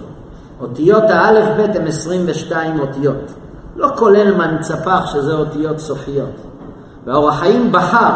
[0.62, 3.34] אותיות האלף בית הן 22 אותיות,
[3.76, 6.36] לא כולל מנצפח שזה אותיות סופיות.
[7.06, 8.12] והאור החיים בחר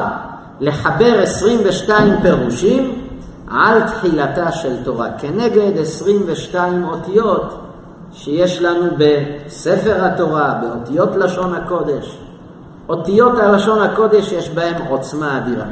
[0.59, 3.09] לחבר 22 פירושים
[3.51, 7.59] על תחילתה של תורה, כנגד 22 אותיות
[8.11, 12.17] שיש לנו בספר התורה, באותיות לשון הקודש.
[12.89, 15.65] אותיות הלשון הקודש יש בהם עוצמה אדירה.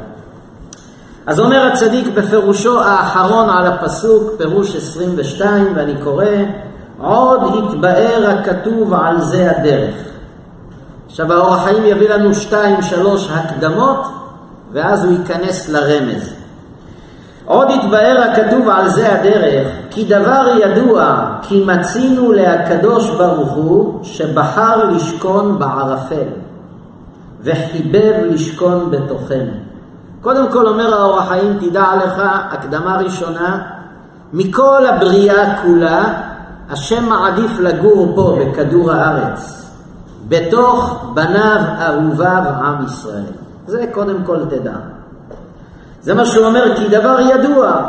[1.26, 6.24] אז אומר הצדיק בפירושו האחרון על הפסוק, פירוש 22, ואני קורא,
[7.00, 9.94] עוד יתבאר הכתוב על זה הדרך.
[11.06, 14.06] עכשיו האור החיים יביא לנו שתיים, שלוש הקדמות,
[14.72, 16.32] ואז הוא ייכנס לרמז.
[17.44, 24.90] עוד יתבאר הכתוב על זה הדרך, כי דבר ידוע, כי מצינו להקדוש ברוך הוא, שבחר
[24.90, 26.28] לשכון בערפל,
[27.42, 29.52] וחיבב לשכון בתוכנו.
[30.20, 33.62] קודם כל אומר האור החיים, תדע לך, הקדמה ראשונה,
[34.32, 36.27] מכל הבריאה כולה,
[36.70, 39.70] השם מעדיף לגור פה, בכדור הארץ,
[40.28, 43.32] בתוך בניו אהוביו עם ישראל.
[43.66, 44.76] זה קודם כל תדע.
[46.02, 47.82] זה מה שהוא אומר, כי דבר ידוע,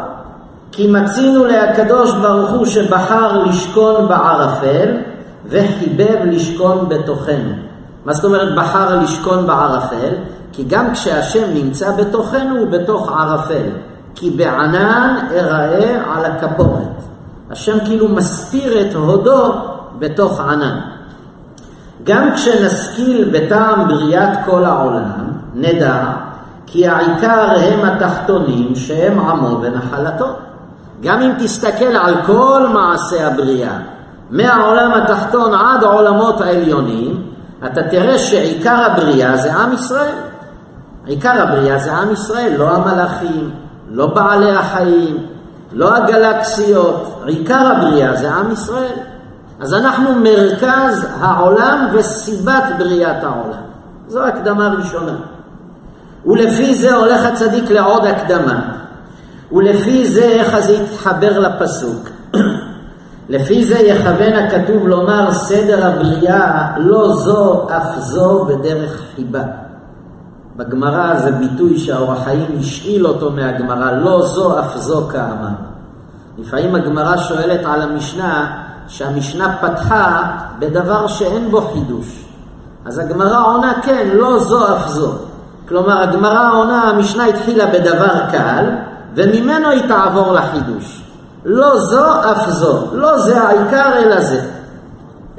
[0.72, 4.98] כי מצינו להקדוש ברוך הוא שבחר לשכון בערפל
[5.46, 7.54] וחיבב לשכון בתוכנו.
[8.06, 10.14] מה זאת אומרת בחר לשכון בערפל?
[10.52, 13.70] כי גם כשהשם נמצא בתוכנו הוא בתוך ערפל.
[14.16, 17.09] כי בענן אראה על הכפורת.
[17.52, 19.54] השם כאילו מסתיר את הודו
[20.00, 20.80] בתוך ענן.
[22.04, 26.04] גם כשנשכיל בטעם בריאת כל העולם, נדע
[26.66, 30.26] כי העיקר הם התחתונים שהם עמו ונחלתו.
[31.04, 33.78] גם אם תסתכל על כל מעשה הבריאה,
[34.30, 37.24] מהעולם התחתון עד העולמות העליונים,
[37.66, 40.16] אתה תראה שעיקר הבריאה זה עם ישראל.
[41.06, 43.50] עיקר הבריאה זה עם ישראל, לא המלאכים,
[43.90, 45.18] לא בעלי החיים,
[45.74, 48.98] לא הגלקסיות, עיקר הבריאה זה עם ישראל.
[49.60, 53.62] אז אנחנו מרכז העולם וסיבת בריאת העולם.
[54.08, 55.16] זו הקדמה ראשונה.
[56.26, 58.62] ולפי זה הולך הצדיק לעוד הקדמה.
[59.52, 62.10] ולפי זה, איך זה יתחבר לפסוק?
[63.30, 69.44] לפי זה יכוון הכתוב לומר סדר הבריאה לא זו אף זו בדרך חיבה.
[70.60, 75.56] בגמרא זה ביטוי שהאור החיים השאיל אותו מהגמרא, לא זו אף זו כאמר.
[76.38, 82.26] לפעמים הגמרא שואלת על המשנה, שהמשנה פתחה בדבר שאין בו חידוש.
[82.86, 85.12] אז הגמרא עונה כן, לא זו אף זו.
[85.68, 88.66] כלומר, הגמרא עונה, המשנה התחילה בדבר קל,
[89.16, 91.04] וממנו היא תעבור לחידוש.
[91.46, 94.42] לא זו אף זו, לא זה העיקר אלא זה.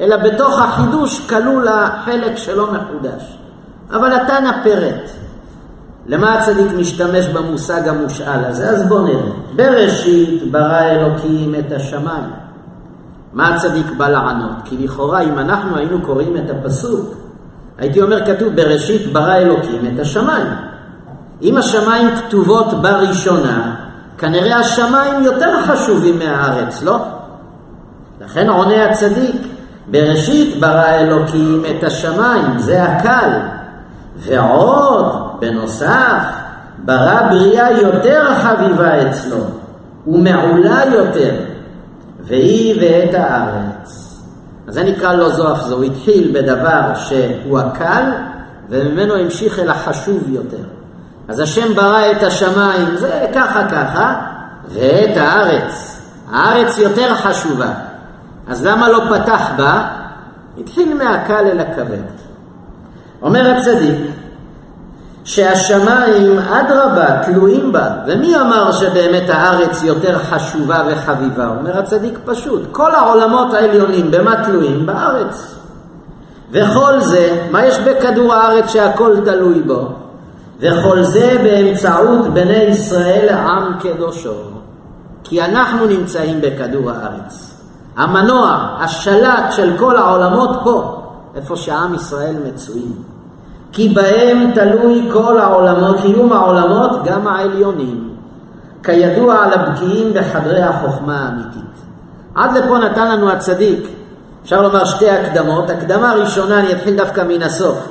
[0.00, 3.39] אלא בתוך החידוש כלול החלק שלא מחודש.
[3.92, 5.10] אבל התנא פירט.
[6.06, 8.70] למה הצדיק משתמש במושג המושאל הזה?
[8.70, 9.30] אז בואו נראה.
[9.56, 12.30] בראשית ברא אלוקים את השמיים.
[13.32, 14.56] מה הצדיק בא לענות?
[14.64, 17.14] כי לכאורה אם אנחנו היינו קוראים את הפסוק,
[17.78, 20.46] הייתי אומר כתוב בראשית ברא אלוקים את השמיים.
[21.42, 23.74] אם השמיים כתובות בראשונה,
[24.18, 26.98] כנראה השמיים יותר חשובים מהארץ, לא?
[28.20, 29.46] לכן עונה הצדיק,
[29.90, 33.59] בראשית ברא אלוקים את השמיים, זה הקל.
[34.20, 36.24] ועוד, בנוסף,
[36.84, 39.44] ברא בריאה יותר חביבה אצלו,
[40.06, 41.34] ומעולה יותר,
[42.20, 44.20] והיא ואת הארץ.
[44.68, 48.02] אז זה נקרא לא זו אף זו, הוא התחיל בדבר שהוא הקל,
[48.68, 50.64] וממנו המשיך אל החשוב יותר.
[51.28, 54.14] אז השם ברא את השמיים, זה ככה ככה,
[54.68, 56.00] ואת הארץ.
[56.32, 57.72] הארץ יותר חשובה.
[58.48, 59.88] אז למה לא פתח בה?
[60.58, 62.19] התחיל מהקל אל הכבד.
[63.22, 64.00] אומר הצדיק,
[65.24, 71.48] שהשמיים אדרבה תלויים בה, ומי אמר שבאמת הארץ יותר חשובה וחביבה?
[71.58, 74.86] אומר הצדיק פשוט, כל העולמות העליונים במה תלויים?
[74.86, 75.56] בארץ.
[76.52, 79.88] וכל זה, מה יש בכדור הארץ שהכל תלוי בו?
[80.60, 84.34] וכל זה באמצעות בני ישראל עם קדושו.
[85.24, 87.54] כי אנחנו נמצאים בכדור הארץ.
[87.96, 90.99] המנוע, השלט של כל העולמות פה,
[91.36, 92.92] איפה שעם ישראל מצויים.
[93.72, 98.10] כי בהם תלוי כל העולמות, קיום העולמות, גם העליונים.
[98.82, 101.70] כידוע על הבקיאים בחדרי החוכמה האמיתית.
[102.34, 103.88] עד לפה נתן לנו הצדיק,
[104.42, 105.70] אפשר לומר שתי הקדמות.
[105.70, 107.88] הקדמה ראשונה, אני אתחיל דווקא מן הסוף.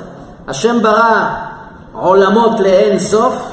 [0.48, 1.28] השם ברא
[1.92, 3.52] עולמות לאין סוף,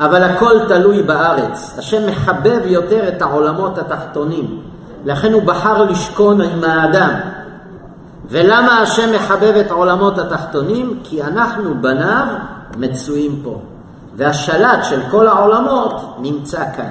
[0.00, 1.74] אבל הכל תלוי בארץ.
[1.78, 4.60] השם מחבב יותר את העולמות התחתונים.
[5.04, 7.10] לכן הוא בחר לשכון עם האדם.
[8.30, 11.00] ולמה השם מחבב את עולמות התחתונים?
[11.04, 12.26] כי אנחנו בניו
[12.76, 13.60] מצויים פה.
[14.16, 16.90] והשלט של כל העולמות נמצא כאן.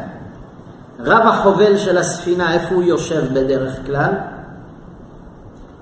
[1.00, 4.12] רב החובל של הספינה, איפה הוא יושב בדרך כלל?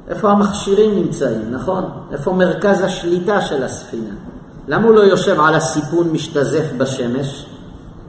[0.08, 1.90] איפה המכשירים נמצאים, נכון?
[2.12, 4.14] איפה מרכז השליטה של הספינה?
[4.68, 7.46] למה הוא לא יושב על הסיפון משתזף בשמש?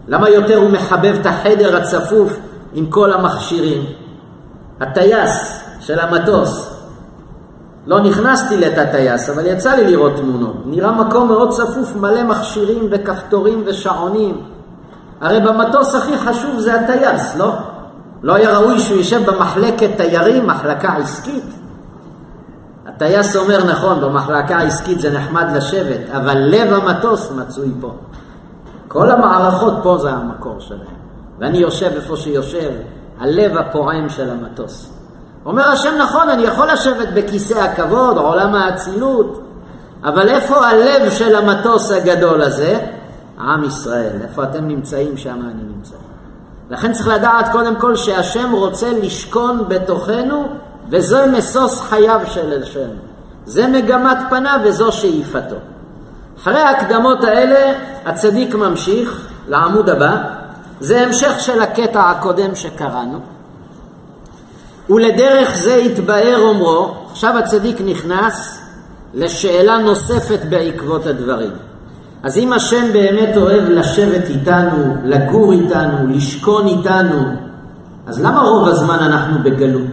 [0.08, 2.38] למה יותר הוא מחבב את החדר הצפוף
[2.72, 3.82] עם כל המכשירים?
[4.80, 6.75] הטייס של המטוס.
[7.86, 10.56] לא נכנסתי לתא טייס, אבל יצא לי לראות תמונות.
[10.64, 14.40] נראה מקום מאוד צפוף, מלא מכשירים וכפתורים ושעונים.
[15.20, 17.52] הרי במטוס הכי חשוב זה הטייס, לא?
[18.22, 21.44] לא היה ראוי שהוא יישב במחלקת תיירים, מחלקה עסקית?
[22.86, 27.94] הטייס אומר, נכון, במחלקה העסקית זה נחמד לשבת, אבל לב המטוס מצוי פה.
[28.88, 30.96] כל המערכות פה זה המקור שלהם.
[31.38, 32.70] ואני יושב איפה שיושב,
[33.20, 34.95] הלב הפועם של המטוס.
[35.46, 39.42] אומר השם, נכון, אני יכול לשבת בכיסא הכבוד, עולם האצילות,
[40.04, 42.78] אבל איפה הלב של המטוס הגדול הזה?
[43.40, 44.12] עם ישראל.
[44.22, 45.94] איפה אתם נמצאים, שם אני נמצא.
[46.70, 50.48] לכן צריך לדעת קודם כל שהשם רוצה לשכון בתוכנו,
[50.90, 52.88] וזה משוש חייו של השם.
[53.44, 55.56] זה מגמת פניו וזו שאיפתו.
[56.38, 60.16] אחרי ההקדמות האלה, הצדיק ממשיך לעמוד הבא.
[60.80, 63.35] זה המשך של הקטע הקודם שקראנו.
[64.90, 68.62] ולדרך זה התבאר אומרו, עכשיו הצדיק נכנס
[69.14, 71.50] לשאלה נוספת בעקבות הדברים.
[72.22, 77.20] אז אם השם באמת אוהב לשבת איתנו, לגור איתנו, לשכון איתנו,
[78.06, 79.90] אז למה רוב הזמן אנחנו בגלות?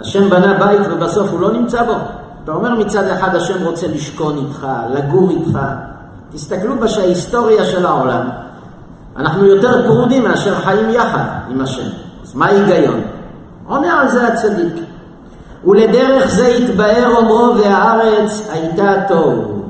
[0.00, 1.94] השם בנה בית ובסוף הוא לא נמצא בו.
[2.44, 5.58] אתה אומר מצד אחד השם רוצה לשכון איתך, לגור איתך.
[6.32, 8.28] תסתכלו בהיסטוריה של העולם.
[9.16, 12.03] אנחנו יותר פרודים מאשר חיים יחד עם השם.
[12.24, 13.00] אז מה ההיגיון?
[13.66, 14.84] עונה על זה הצדיק.
[15.66, 19.62] ולדרך זה התבאר אומרו והארץ הייתה טוב.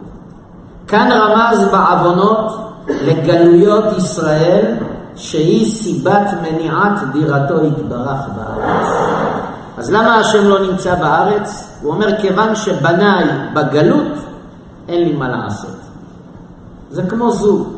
[0.89, 2.53] כאן רמז בעוונות
[2.89, 4.75] לגלויות ישראל
[5.17, 8.89] שהיא סיבת מניעת דירתו יתברך בארץ.
[9.79, 11.79] אז למה השם לא נמצא בארץ?
[11.83, 14.13] הוא אומר, כיוון שבניי בגלות,
[14.89, 15.77] אין לי מה לעשות.
[16.91, 17.69] זה כמו זוג.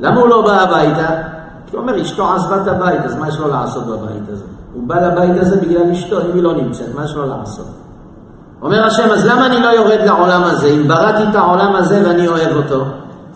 [0.00, 1.33] למה הוא לא בא הביתה?
[1.74, 4.44] הוא אומר, אשתו עזבה את הבית, אז מה יש לו לעשות בבית הזה?
[4.74, 7.66] הוא בא לבית הזה בגלל אשתו, אם היא לא נמצאת, מה יש לו לעשות?
[8.62, 10.66] אומר השם, אז למה אני לא יורד לעולם הזה?
[10.66, 12.84] אם בראתי את העולם הזה ואני אוהב אותו,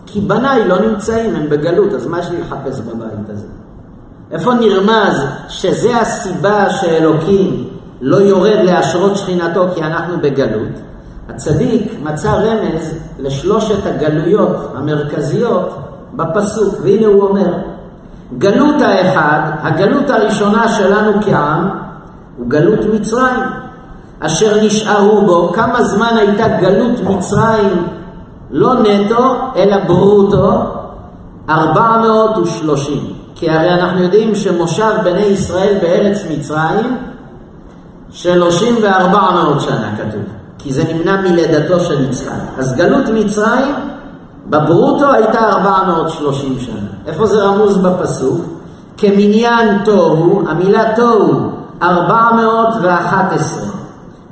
[0.05, 3.47] כי בניי לא נמצאים, הם בגלות, אז מה יש לי לחפש בבית הזה?
[4.31, 7.67] איפה נרמז שזה הסיבה שאלוקים
[8.01, 10.69] לא יורד להשרות שכינתו כי אנחנו בגלות?
[11.29, 15.69] הצדיק מצא רמז לשלושת הגלויות המרכזיות
[16.13, 17.53] בפסוק, והנה הוא אומר,
[18.37, 21.69] גלות האחד, הגלות הראשונה שלנו כעם,
[22.37, 23.43] הוא גלות מצרים,
[24.19, 27.87] אשר נשארו בו, כמה זמן הייתה גלות מצרים,
[28.51, 30.61] לא נטו, אלא ברוטו,
[31.49, 33.13] 430.
[33.35, 36.97] כי הרי אנחנו יודעים שמושב בני ישראל בארץ מצרים,
[38.11, 40.23] 30 ו-400 שנה כתוב,
[40.57, 42.31] כי זה נמנע מלידתו של יצחק.
[42.57, 43.75] אז גלות מצרים
[44.49, 46.75] בברוטו הייתה 430 שנה.
[47.05, 48.41] איפה זה רמוז בפסוק?
[48.97, 53.63] כמניין תוהו, המילה תוהו, 411.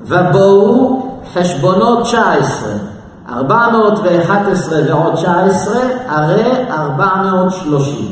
[0.02, 1.04] ובואו
[1.34, 2.70] חשבונות 19.
[3.30, 5.76] 411 ועוד 19,
[6.08, 8.12] הרי 430.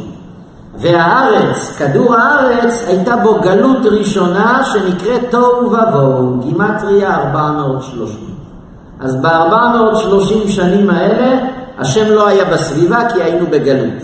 [0.77, 8.17] והארץ, כדור הארץ, הייתה בו גלות ראשונה שנקראת תוהו ובוהו, גימטריה 430.
[8.99, 11.39] אז ב-430 שנים האלה
[11.77, 14.03] השם לא היה בסביבה כי היינו בגלות.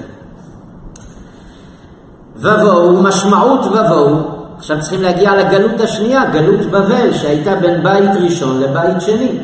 [2.35, 4.15] ובואו, משמעות ובואו,
[4.57, 9.39] עכשיו צריכים להגיע לגלות השנייה, גלות בבל, שהייתה בין בית ראשון לבית שני.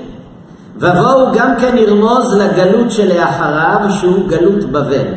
[0.76, 5.08] ובואו גם כן ירמוז לגלות שלאחריו, שהוא גלות בבל.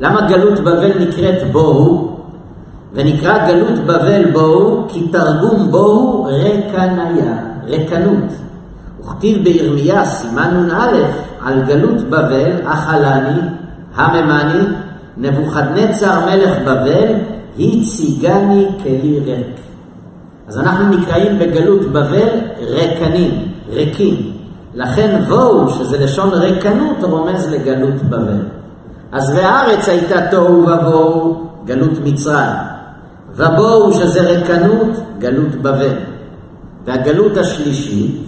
[0.00, 2.08] למה גלות בבל נקראת בואו?
[2.92, 7.34] ונקרא גלות בבל בואו, כי תרגום בואו רקניה,
[7.68, 8.32] רקנות.
[9.00, 10.96] וכתיב בירמיה, סימן נ"א,
[11.44, 13.40] על גלות בבל, אכלני,
[13.94, 14.64] הממני,
[15.16, 17.14] נבוכדנצר מלך בבל,
[17.58, 19.60] הציגני כלי ריק.
[20.48, 22.28] אז אנחנו נקראים בגלות בבל
[22.60, 24.32] רקנים, ריקים.
[24.74, 28.42] לכן בואו, שזה לשון ריקנות, רומז לגלות בבל.
[29.12, 32.56] אז והארץ הייתה תוהו ובואו, גלות מצרים.
[33.36, 35.94] ובואו, שזה ריקנות, גלות בבל.
[36.84, 38.26] והגלות השלישית,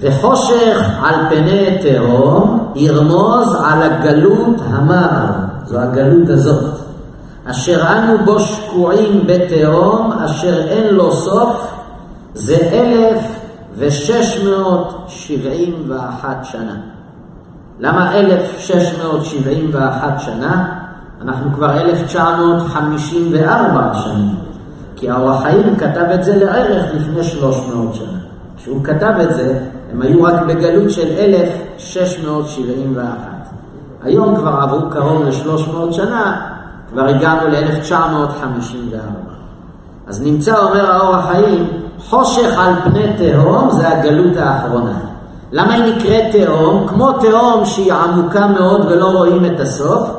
[0.00, 5.26] וחושך על פני תהום ירמוז על הגלות המר,
[5.64, 6.74] זו הגלות הזאת,
[7.44, 11.74] אשר אנו בו שקועים בתהום, אשר אין לו סוף,
[12.34, 13.20] זה אלף
[13.76, 16.76] ושש מאות שבעים ואחת שנה.
[17.80, 20.80] למה אלף שש מאות שבעים ואחת שנה?
[21.22, 24.34] אנחנו כבר אלף תשע מאות חמישים וארבע שנים,
[24.96, 28.18] כי האור החיים כתב את זה לערך לפני שלוש מאות שנה.
[28.56, 29.58] כשהוא כתב את זה,
[29.92, 33.06] הם היו רק בגלות של 1671.
[34.02, 36.40] היום כבר עברו קרוב ל-300 שנה,
[36.92, 38.94] כבר הגענו ל-1954.
[40.06, 41.66] אז נמצא, אומר האור החיים,
[41.98, 44.98] חושך על פני תהום זה הגלות האחרונה.
[45.52, 46.86] למה היא נקראת תהום?
[46.88, 50.10] כמו תהום שהיא עמוקה מאוד ולא רואים את הסוף,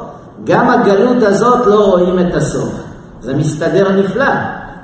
[0.43, 2.74] גם הגלות הזאת לא רואים את הסוף.
[3.22, 4.34] זה מסתדר נפלא,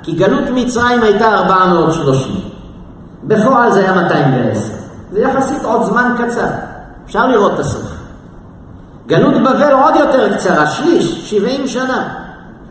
[0.02, 2.57] כי גלות מצרים הייתה 430.
[3.28, 4.72] בפועל זה היה 210.
[5.12, 6.46] זה יחסית עוד זמן קצר,
[7.06, 7.92] אפשר לראות את הסוף.
[9.06, 12.08] גלות בבל עוד יותר קצרה, שליש, 70 שנה.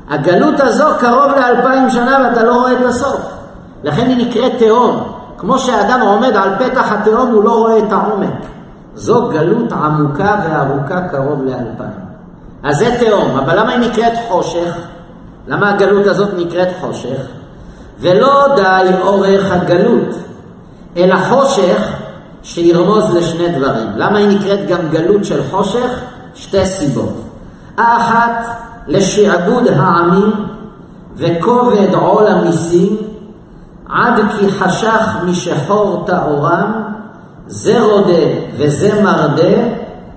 [0.09, 3.21] הגלות הזו קרוב לאלפיים שנה ואתה לא רואה את הסוף.
[3.83, 5.13] לכן היא נקראת תהום.
[5.37, 8.33] כמו שאדם עומד על פתח התהום הוא לא רואה את העומק.
[8.95, 12.07] זו גלות עמוקה וארוכה קרוב לאלפיים.
[12.63, 14.77] אז זה תהום, אבל למה היא נקראת חושך?
[15.47, 17.21] למה הגלות הזאת נקראת חושך?
[17.99, 20.15] ולא די אורך הגלות,
[20.97, 21.81] אלא חושך
[22.43, 23.87] שירמוז לשני דברים.
[23.95, 25.89] למה היא נקראת גם גלות של חושך?
[26.35, 27.13] שתי סיבות.
[27.77, 28.45] האחת,
[28.87, 30.31] לשעבוד העמים
[31.15, 32.97] וכובד עול המיסים,
[33.89, 36.71] עד כי חשך משחור טהורם,
[37.47, 38.23] זה רודה
[38.57, 39.57] וזה מרדה,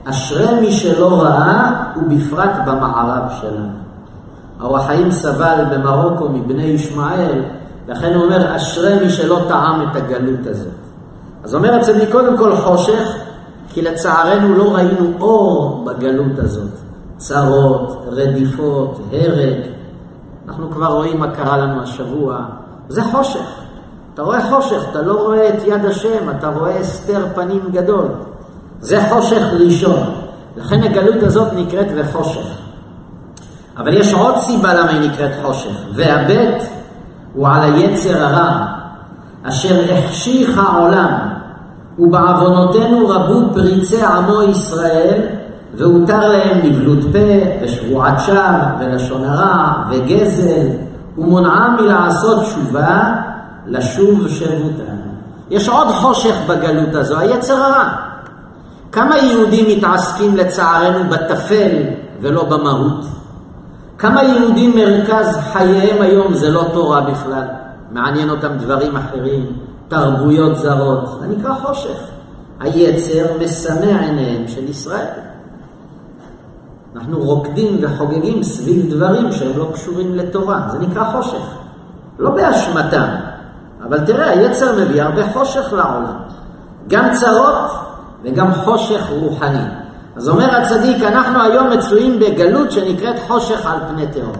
[0.05, 3.81] אשרי מי שלא ראה, ובפרט במערב שלנו.
[4.61, 7.43] האור החיים סבל במרוקו מבני ישמעאל,
[7.89, 10.73] לכן הוא אומר, אשרי מי שלא טעם את הגלות הזאת.
[11.45, 13.09] אז אומר הצדיק, קודם כל חושך,
[13.69, 16.71] כי לצערנו לא ראינו אור בגלות הזאת.
[17.17, 19.61] צרות, רדיפות, הרג.
[20.49, 22.39] אנחנו כבר רואים מה קרה לנו השבוע.
[22.89, 23.61] זה חושך.
[24.15, 28.09] אתה רואה חושך, אתה לא רואה את יד השם, אתה רואה הסתר פנים גדול.
[28.81, 30.15] זה חושך ראשון.
[30.57, 32.47] לכן הגלות הזאת נקראת וחושך.
[33.77, 35.77] אבל יש עוד סיבה למה היא נקראת חושך.
[35.95, 36.63] והבית
[37.35, 38.67] הוא על היצר הרע,
[39.43, 41.19] אשר החשיך העולם,
[41.99, 45.23] ובעוונותינו רבו פריצי עמו ישראל,
[45.75, 50.67] והותר להם נבלות פה, ושבועת שווא, ולשון הרע, וגזל,
[51.19, 53.15] ומונעם מלעשות תשובה,
[53.67, 54.97] לשוב שבותן.
[55.51, 57.89] יש עוד חושך בגלות הזו, היצר הרע.
[58.93, 61.71] כמה יהודים מתעסקים לצערנו בטפל
[62.21, 63.20] ולא במהות?
[64.01, 67.45] כמה יהודים מרכז חייהם היום זה לא תורה בכלל?
[67.91, 69.47] מעניין אותם דברים אחרים,
[69.89, 71.99] תרבויות זרות, זה נקרא חושך.
[72.61, 75.07] היצר משנא עיניהם של ישראל.
[76.97, 81.45] אנחנו רוקדים וחוגגים סביב דברים שהם לא קשורים לתורה, זה נקרא חושך.
[82.19, 83.09] לא באשמתם,
[83.85, 86.17] אבל תראה, היצר מביא הרבה חושך לעולם.
[86.89, 87.71] גם צרות
[88.23, 89.80] וגם חושך רוחני.
[90.21, 94.37] אז אומר הצדיק, אנחנו היום מצויים בגלות שנקראת חושך על פני תהום.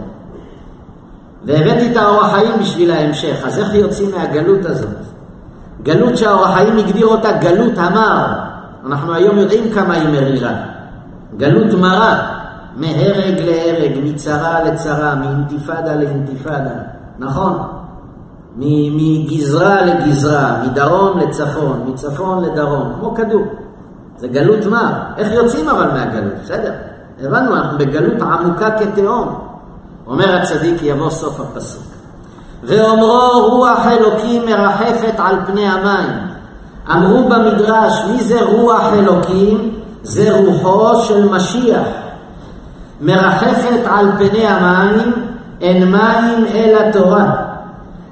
[1.45, 4.97] והבאתי את האור החיים בשביל ההמשך, אז איך יוצאים מהגלות הזאת?
[5.83, 8.25] גלות שהאור החיים הגדיר אותה גלות המר.
[8.85, 10.53] אנחנו היום יודעים כמה היא מרירה.
[11.37, 12.19] גלות מרה,
[12.75, 16.75] מהרג להרג, מצרה לצרה, מאינתיפאדה לאינתיפאדה,
[17.19, 17.57] נכון?
[18.55, 23.43] מגזרה לגזרה, מדרום לצפון, מצפון לדרום, כמו כדור.
[24.21, 25.03] זה גלות מה?
[25.17, 26.33] איך יוצאים אבל מהגלות?
[26.43, 26.71] בסדר,
[27.23, 29.39] הבנו, אנחנו בגלות עמוקה כתהום.
[30.07, 31.83] אומר הצדיק, יבוא סוף הפסוק.
[32.63, 36.11] ואומרו רוח אלוקים מרחפת על פני המים.
[36.91, 39.71] אמרו במדרש, מי זה רוח אלוקים?
[40.03, 41.87] זה רוחו של משיח.
[43.01, 45.11] מרחפת על פני המים,
[45.61, 47.31] אין מים אלא תורה.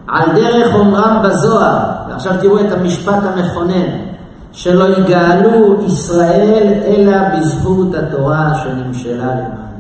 [0.08, 1.78] על דרך אומרם בזוהר,
[2.10, 4.09] ועכשיו תראו את המשפט המכונן,
[4.60, 9.80] שלא יגאלו ישראל אלא בזכות התורה שנמשלה למען.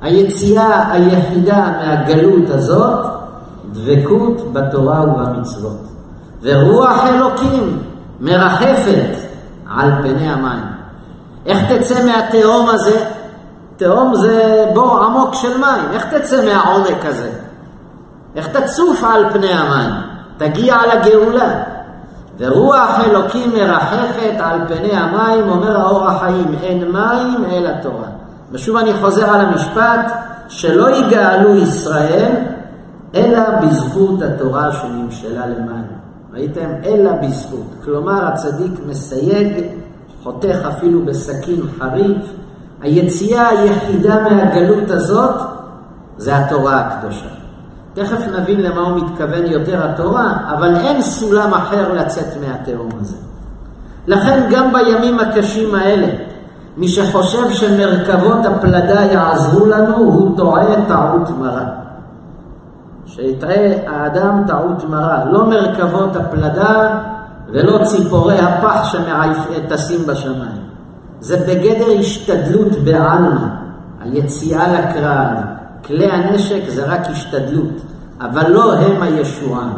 [0.00, 3.06] היציאה היחידה מהגלות הזאת,
[3.72, 5.86] דבקות בתורה ובמצוות.
[6.42, 7.82] ורוח אלוקים
[8.20, 9.16] מרחפת
[9.76, 10.64] על פני המים.
[11.46, 13.04] איך תצא מהתהום הזה?
[13.76, 17.30] תהום זה בור עמוק של מים, איך תצא מהעומק הזה?
[18.36, 19.92] איך תצוף על פני המים?
[20.36, 21.75] תגיע לגאולה.
[22.38, 28.08] ורוח אלוקים מרחפת על פני המים, אומר האור החיים, אין מים אלא תורה.
[28.52, 30.12] ושוב אני חוזר על המשפט,
[30.48, 32.32] שלא יגאלו ישראל,
[33.14, 35.86] אלא בזכות התורה שנמשלה למים.
[36.34, 36.70] ראיתם?
[36.84, 37.74] אלא בזכות.
[37.84, 39.64] כלומר, הצדיק מסייג,
[40.22, 42.32] חותך אפילו בסכין חריף.
[42.80, 45.34] היציאה היחידה מהגלות הזאת
[46.16, 47.35] זה התורה הקדושה.
[47.96, 53.16] תכף נבין למה הוא מתכוון יותר התורה, אבל אין סולם אחר לצאת מהתהום הזה.
[54.06, 56.06] לכן גם בימים הקשים האלה,
[56.76, 61.64] מי שחושב שמרכבות הפלדה יעזרו לנו, הוא טועה טעות מרה.
[63.06, 63.54] שיטעה
[63.86, 66.98] האדם טעות מרה, לא מרכבות הפלדה
[67.52, 70.66] ולא ציפורי הפח שטסים בשמיים.
[71.20, 73.46] זה בגדר השתדלות בעלמא,
[74.00, 75.55] היציאה לקרב,
[75.86, 77.80] כלי הנשק זה רק השתדלות,
[78.20, 79.68] אבל לא הם הישועה.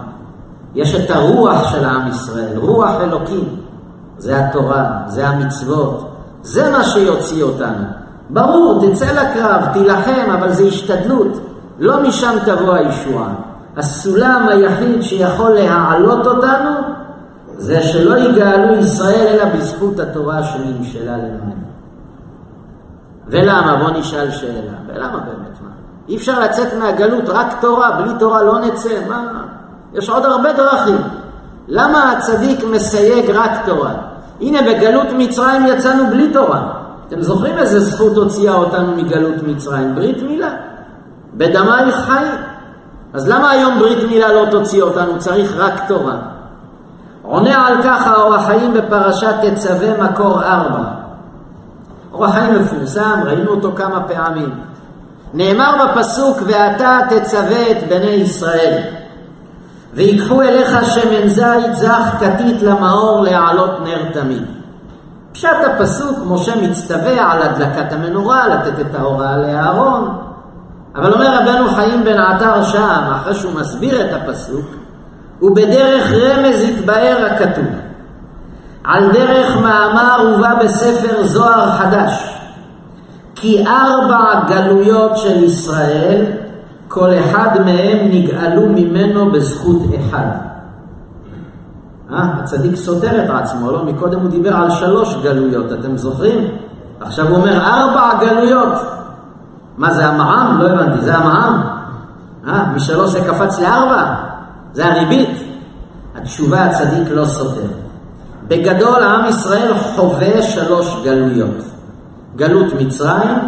[0.74, 3.48] יש את הרוח של עם ישראל, רוח אלוקים.
[4.18, 6.10] זה התורה, זה המצוות,
[6.42, 7.84] זה מה שיוציא אותנו.
[8.30, 11.40] ברור, תצא לקרב, תילחם, אבל זה השתדלות.
[11.78, 13.34] לא משם תבוא הישועה.
[13.76, 16.70] הסולם היחיד שיכול להעלות אותנו
[17.56, 21.68] זה שלא יגאלו ישראל אלא בזכות התורה שנמשלה למעלה.
[23.26, 23.76] ולמה?
[23.76, 24.72] בוא נשאל שאלה.
[24.86, 25.58] ולמה באמת?
[25.62, 25.70] מה?
[26.08, 29.08] אי אפשר לצאת מהגלות רק תורה, בלי תורה לא נצא.
[29.08, 29.22] מה?
[29.94, 30.98] יש עוד הרבה דרכים.
[31.68, 33.92] למה הצדיק מסייג רק תורה?
[34.40, 36.62] הנה בגלות מצרים יצאנו בלי תורה.
[37.08, 39.94] אתם זוכרים איזה זכות הוציאה אותנו מגלות מצרים?
[39.94, 40.50] ברית מילה.
[41.34, 42.24] בדמייך חי.
[43.12, 45.18] אז למה היום ברית מילה לא תוציא אותנו?
[45.18, 46.16] צריך רק תורה.
[47.22, 50.84] עונה על כך האור החיים בפרשת תצווה מקור ארבע.
[52.12, 54.50] אור החיים מפורסם, ראינו אותו כמה פעמים.
[55.34, 58.82] נאמר בפסוק, ואתה תצווה את בני ישראל.
[59.94, 64.42] ויקחו אליך שמן זית זך כתית למאור להעלות נר תמיד.
[65.32, 70.18] פשט הפסוק, משה מצטווה על הדלקת המנורה, לתת את ההוראה לאהרון.
[70.96, 74.66] אבל אומר רבנו חיים בן עטר שם, אחרי שהוא מסביר את הפסוק,
[75.42, 77.66] ובדרך רמז יתבאר הכתוב.
[78.84, 82.37] על דרך מאמר הובא בספר זוהר חדש,
[83.40, 86.24] כי ארבע גלויות של ישראל,
[86.88, 90.26] כל אחד מהם נגאלו ממנו בזכות אחד.
[92.12, 93.84] אה, הצדיק סותר את עצמו, לא?
[93.84, 96.48] מקודם הוא דיבר על שלוש גלויות, אתם זוכרים?
[97.00, 98.72] עכשיו הוא אומר ארבע גלויות.
[99.78, 100.58] מה זה המע"מ?
[100.62, 101.62] לא הבנתי, זה המע"מ?
[102.48, 104.14] אה, משלוש זה קפץ לארבע?
[104.72, 105.38] זה הריבית?
[106.16, 107.68] התשובה הצדיק לא סותר.
[108.48, 111.77] בגדול עם ישראל חווה שלוש גלויות.
[112.38, 113.38] גלות מצרים,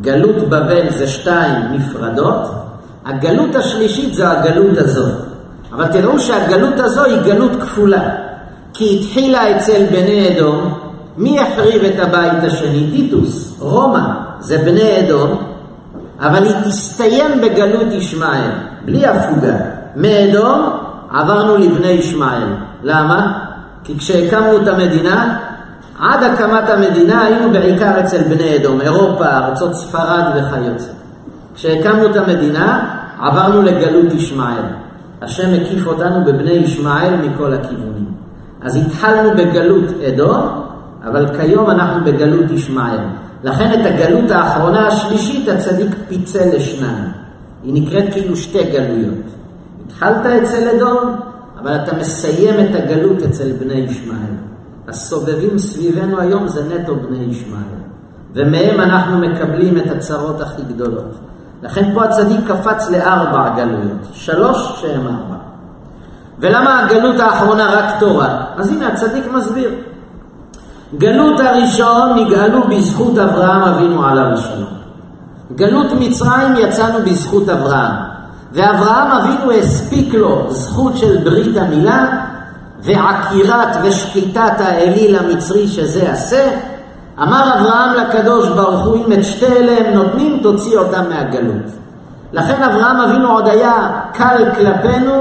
[0.00, 2.50] גלות בבל זה שתיים נפרדות,
[3.06, 5.14] הגלות השלישית זה הגלות הזאת.
[5.72, 8.08] אבל תראו שהגלות הזו היא גלות כפולה.
[8.74, 10.74] כי התחילה אצל בני אדום,
[11.16, 12.90] מי החריב את הבית השני?
[12.90, 14.00] טיטוס, רומא,
[14.40, 15.42] זה בני אדום,
[16.20, 18.50] אבל היא תסתיים בגלות ישמעאל,
[18.84, 19.54] בלי הפוגה.
[19.96, 20.70] מאדום
[21.10, 22.46] עברנו לבני ישמעאל.
[22.82, 23.38] למה?
[23.84, 25.38] כי כשהקמנו את המדינה,
[26.00, 30.90] עד הקמת המדינה היינו בעיקר אצל בני אדום, אירופה, ארצות ספרד וכיוצא.
[31.54, 34.62] כשהקמנו את המדינה, עברנו לגלות ישמעאל.
[35.22, 38.06] השם מקיף אותנו בבני ישמעאל מכל הכיוונים.
[38.62, 40.62] אז התחלנו בגלות אדום,
[41.04, 42.98] אבל כיום אנחנו בגלות ישמעאל.
[43.44, 47.04] לכן את הגלות האחרונה השלישית הצדיק פיצל לשניים.
[47.62, 49.24] היא נקראת כאילו שתי גלויות.
[49.86, 51.16] התחלת אצל אדום,
[51.60, 54.49] אבל אתה מסיים את הגלות אצל בני ישמעאל.
[54.88, 57.80] הסובבים סביבנו היום זה נטו בני ישמעאל.
[58.34, 61.14] ומהם אנחנו מקבלים את הצרות הכי גדולות.
[61.62, 65.36] לכן פה הצדיק קפץ לארבע גלויות, שלוש שהם ארבע.
[66.38, 68.44] ולמה הגלות האחרונה רק תורה?
[68.56, 69.70] אז הנה הצדיק מסביר.
[70.98, 74.80] גלות הראשון נגאלו בזכות אברהם אבינו עליו השלום.
[75.54, 77.92] גלות מצרים יצאנו בזכות אברהם.
[78.52, 82.24] ואברהם אבינו הספיק לו זכות של ברית המילה
[82.82, 86.50] ועקירת ושחיטת האליל המצרי שזה עשה,
[87.22, 91.64] אמר אברהם לקדוש ברוך הוא, אם את שתי אלה הם נותנים, תוציא אותם מהגלות.
[92.32, 95.12] לכן אברהם אבינו עוד היה קל כלפינו,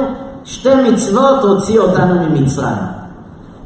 [0.44, 3.00] שתי מצוות הוציא אותנו ממצרים.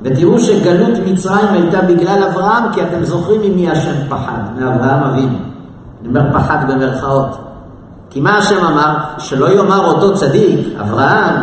[0.02, 5.38] ותראו שגלות מצרים הייתה בגלל אברהם, כי אתם זוכרים ממי השם פחד, מאברהם אבינו.
[6.02, 7.38] אני אומר פחד במרכאות.
[8.10, 8.96] כי מה השם אמר?
[9.18, 11.36] שלא יאמר אותו צדיק, אברהם,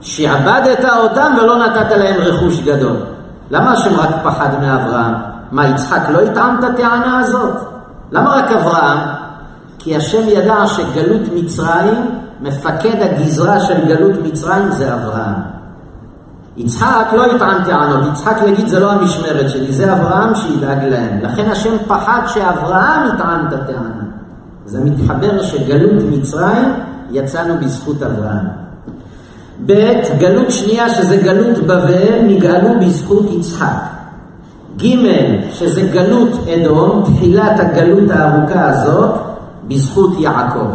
[0.00, 2.96] שעבדת אותם ולא נתת להם רכוש גדול.
[3.50, 5.14] למה השם רק פחד מאברהם?
[5.52, 7.54] מה, יצחק לא יטעם את הטענה הזאת?
[8.12, 8.98] למה רק אברהם?
[9.78, 15.34] כי השם ידע שגלות מצרים, מפקד הגזרה של גלות מצרים זה אברהם.
[16.56, 21.18] יצחק לא יטען טענות, יצחק יגיד זה לא המשמרת שלי, זה אברהם שידאג להם.
[21.22, 24.04] לכן השם פחד שאברהם יטען את הטענה.
[24.66, 26.72] זה מתחבר שגלות מצרים
[27.10, 28.67] יצאנו בזכות אברהם.
[29.66, 33.82] ב', גלות שנייה שזה גלות בבל, נגאלו בזכות יצחק.
[34.76, 34.96] ג',
[35.52, 39.10] שזה גלות אדום, תחילת הגלות הארוכה הזאת,
[39.68, 40.70] בזכות יעקב.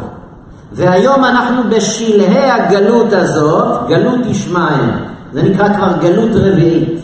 [0.72, 4.90] והיום אנחנו בשלהי הגלות הזאת, גלות ישמעאל.
[5.34, 7.00] זה נקרא כבר גלות רביעית.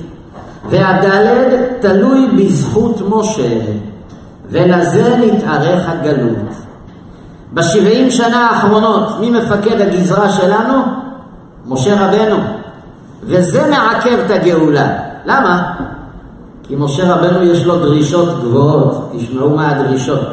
[0.70, 3.60] והדלת תלוי בזכות משה,
[4.52, 6.54] ולזה נתארך הגלות.
[7.54, 10.74] בשבעים שנה האחרונות, מי מפקד הגזרה שלנו?
[11.70, 12.38] משה רבנו.
[13.24, 14.88] וזה מעכב את הגאולה.
[15.26, 15.74] למה?
[16.64, 20.28] כי משה רבנו יש לו דרישות גבוהות, תשמעו מה הדרישות.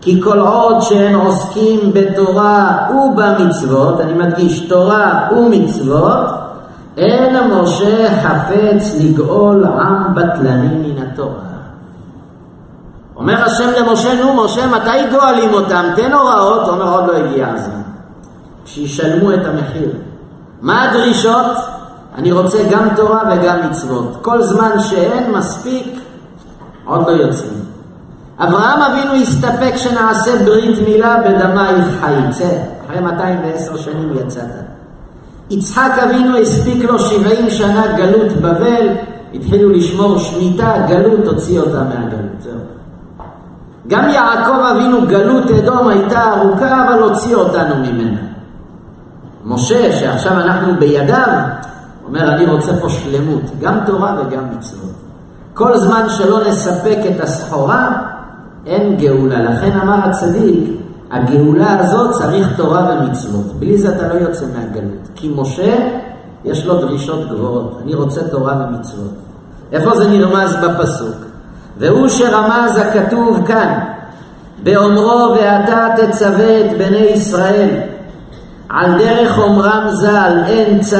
[0.00, 6.26] כי כל עוד שהם עוסקים בתורה ובמצוות, אני מדגיש תורה ומצוות,
[6.96, 11.50] אין משה חפץ לגאול עם בטלני מן התורה.
[13.16, 15.84] אומר השם למשה, נו משה, מתי גואלים אותם?
[15.96, 16.68] תן הוראות.
[16.68, 17.80] אומר, עוד לא הגיע הזמן.
[18.64, 19.90] שישלמו את המחיר.
[20.62, 21.56] מה הדרישות?
[22.18, 24.16] אני רוצה גם תורה וגם מצוות.
[24.22, 26.00] כל זמן שאין מספיק,
[26.84, 27.60] עוד לא יוצאים.
[28.38, 32.14] אברהם אבינו הסתפק שנעשה ברית מילה בדמייך חי.
[32.30, 32.48] צא,
[32.86, 34.44] אחרי 210 שנים יצאת.
[35.50, 38.88] יצחק אבינו הספיק לו 70 שנה גלות בבל,
[39.34, 42.40] התחילו לשמור שמיטה, גלות, הוציא אותה מהגלות.
[42.40, 42.52] זהו.
[43.88, 48.29] גם יעקב אבינו גלות אדום הייתה ארוכה, אבל הוציא אותנו ממנה.
[49.44, 51.28] משה, שעכשיו אנחנו בידיו,
[52.06, 54.90] אומר, אני רוצה פה שלמות, גם תורה וגם מצוות.
[55.54, 58.02] כל זמן שלא נספק את הסחורה,
[58.66, 59.42] אין גאולה.
[59.42, 60.80] לכן אמר הצדיק,
[61.10, 63.46] הגאולה הזאת צריך תורה ומצוות.
[63.58, 65.08] בלי זה אתה לא יוצא מהגלות.
[65.14, 65.76] כי משה,
[66.44, 67.80] יש לו דרישות גבוהות.
[67.84, 69.14] אני רוצה תורה ומצוות.
[69.72, 71.16] איפה זה נרמז בפסוק?
[71.78, 73.78] והוא שרמז הכתוב כאן,
[74.62, 77.68] באומרו ואתה תצווה את בני ישראל
[78.70, 80.96] על דרך אומרם ז"ל אין צו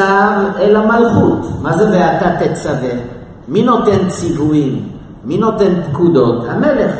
[0.61, 1.47] אלא מלכות.
[1.63, 2.91] מה זה ואתה תצווה?
[3.49, 4.89] מי נותן ציוויים?
[5.25, 6.45] מי נותן פקודות?
[6.49, 6.93] המלך.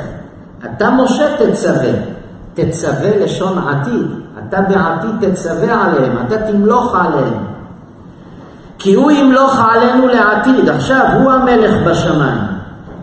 [0.65, 1.93] אתה משה תצווה.
[2.55, 4.07] תצווה לשון עתיד.
[4.49, 7.45] אתה בעתיד תצווה עליהם, אתה תמלוך עליהם.
[8.79, 12.41] כי הוא ימלוך עלינו לעתיד, עכשיו הוא המלך בשמיים.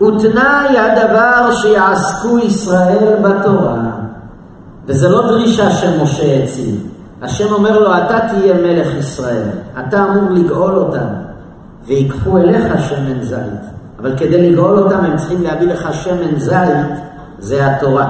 [0.00, 3.74] ותנאי הדבר שיעסקו ישראל בתורה.
[4.86, 6.97] וזה לא דרישה שמשה הציב.
[7.22, 9.48] השם אומר לו, אתה תהיה מלך ישראל,
[9.78, 11.06] אתה אמור לגאול אותם,
[11.86, 13.78] ויקחו אליך שמן זית.
[14.00, 16.98] אבל כדי לגאול אותם הם צריכים להביא לך שמן זית,
[17.38, 18.08] זה התורה.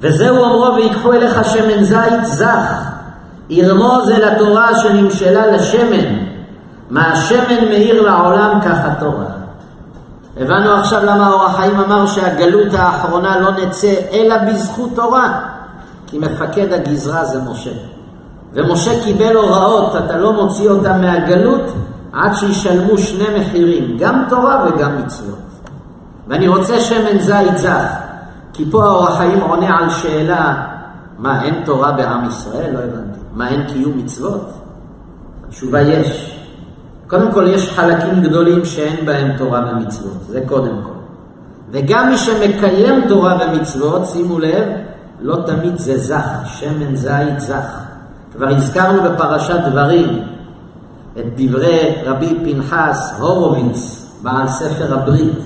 [0.00, 2.90] וזהו אומרו, ויקחו אליך שמן זית זך,
[3.50, 6.18] ירמוז אל התורה שנמשלה לשמן,
[6.90, 9.24] מה השמן מאיר לעולם כך התורה.
[10.36, 15.51] הבנו עכשיו למה אור החיים אמר שהגלות האחרונה לא נצא אלא בזכות תורה.
[16.12, 17.70] כי מפקד הגזרה זה משה.
[18.52, 21.72] ומשה קיבל הוראות, אתה לא מוציא אותם מהגלות
[22.12, 25.38] עד שישלמו שני מחירים, גם תורה וגם מצוות.
[26.28, 27.84] ואני רוצה שמן זית זך,
[28.52, 30.54] כי פה האור החיים עונה על שאלה,
[31.18, 32.72] מה, אין תורה בעם ישראל?
[32.72, 33.18] לא הבנתי.
[33.34, 34.52] מה, אין קיום מצוות?
[35.48, 36.38] התשובה יש.
[37.06, 40.92] קודם כל, יש חלקים גדולים שאין בהם תורה ומצוות, זה קודם כל.
[41.70, 44.64] וגם מי שמקיים תורה ומצוות, שימו לב,
[45.22, 47.80] לא תמיד זה זך, שמן זית זך.
[48.32, 50.22] כבר הזכרנו בפרשת דברים
[51.18, 55.38] את דברי רבי פנחס הורוביץ, בעל ספר הברית,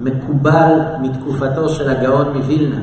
[0.00, 2.80] מקובל מתקופתו של הגאון מווילנה,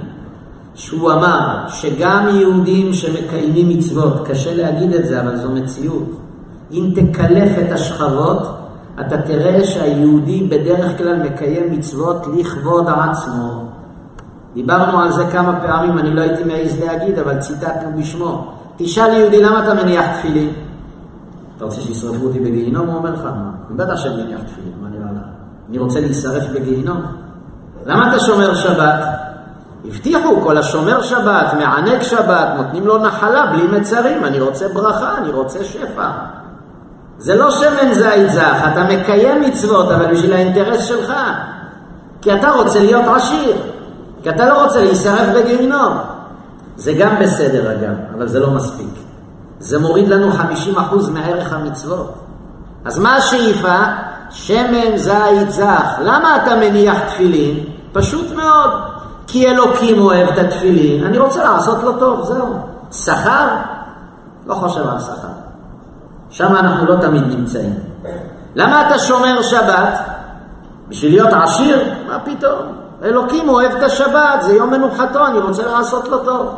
[0.76, 6.12] שהוא אמר שגם יהודים שמקיימים מצוות, קשה להגיד את זה, אבל זו מציאות,
[6.72, 8.58] אם תקלף את השכבות,
[9.00, 13.75] אתה תראה שהיהודי בדרך כלל מקיים מצוות לכבוד עצמו.
[14.56, 18.52] דיברנו על זה כמה פעמים, אני לא הייתי מעז להגיד, אבל ציטטנו בשמו.
[18.78, 20.50] תשאל יהודי, למה אתה מניח תפילין?
[21.58, 22.88] אתה רוצה שישרפו אותי בגיהינום?
[22.88, 23.52] הוא אומר לך, מה?
[23.72, 25.28] בטח שאני מניח תפילין, מה נראה לך?
[25.70, 27.02] אני רוצה להישרף בגיהינום?
[27.86, 29.00] למה אתה שומר שבת?
[29.88, 35.30] הבטיחו, כל השומר שבת, מענג שבת, נותנים לו נחלה בלי מצרים, אני רוצה ברכה, אני
[35.30, 36.10] רוצה שפע.
[37.18, 41.14] זה לא שמן זית זך, אתה מקיים מצוות, אבל בשביל האינטרס שלך.
[42.22, 43.56] כי אתה רוצה להיות עשיר.
[44.26, 45.98] כי אתה לא רוצה להישרף בגיהינום.
[46.76, 48.90] זה גם בסדר אגב, אבל זה לא מספיק.
[49.60, 52.14] זה מוריד לנו 50% מערך המצוות.
[52.86, 53.76] אז מה השאיפה?
[54.30, 55.96] שמן זית זך.
[56.00, 57.60] למה אתה מניח תפילין?
[57.94, 58.72] פשוט מאוד.
[59.28, 62.56] כי אלוקים אוהב את התפילין, אני רוצה לעשות לו טוב, זהו.
[62.92, 63.48] שכר?
[64.48, 65.28] לא חושב על שכר.
[66.30, 67.74] שם אנחנו לא תמיד נמצאים.
[68.56, 70.00] למה אתה שומר שבת?
[70.90, 71.94] בשביל להיות עשיר?
[72.08, 72.85] מה פתאום?
[73.04, 76.56] אלוקים אוהב את השבת, זה יום מנוחתו, אני רוצה לעשות לו טוב.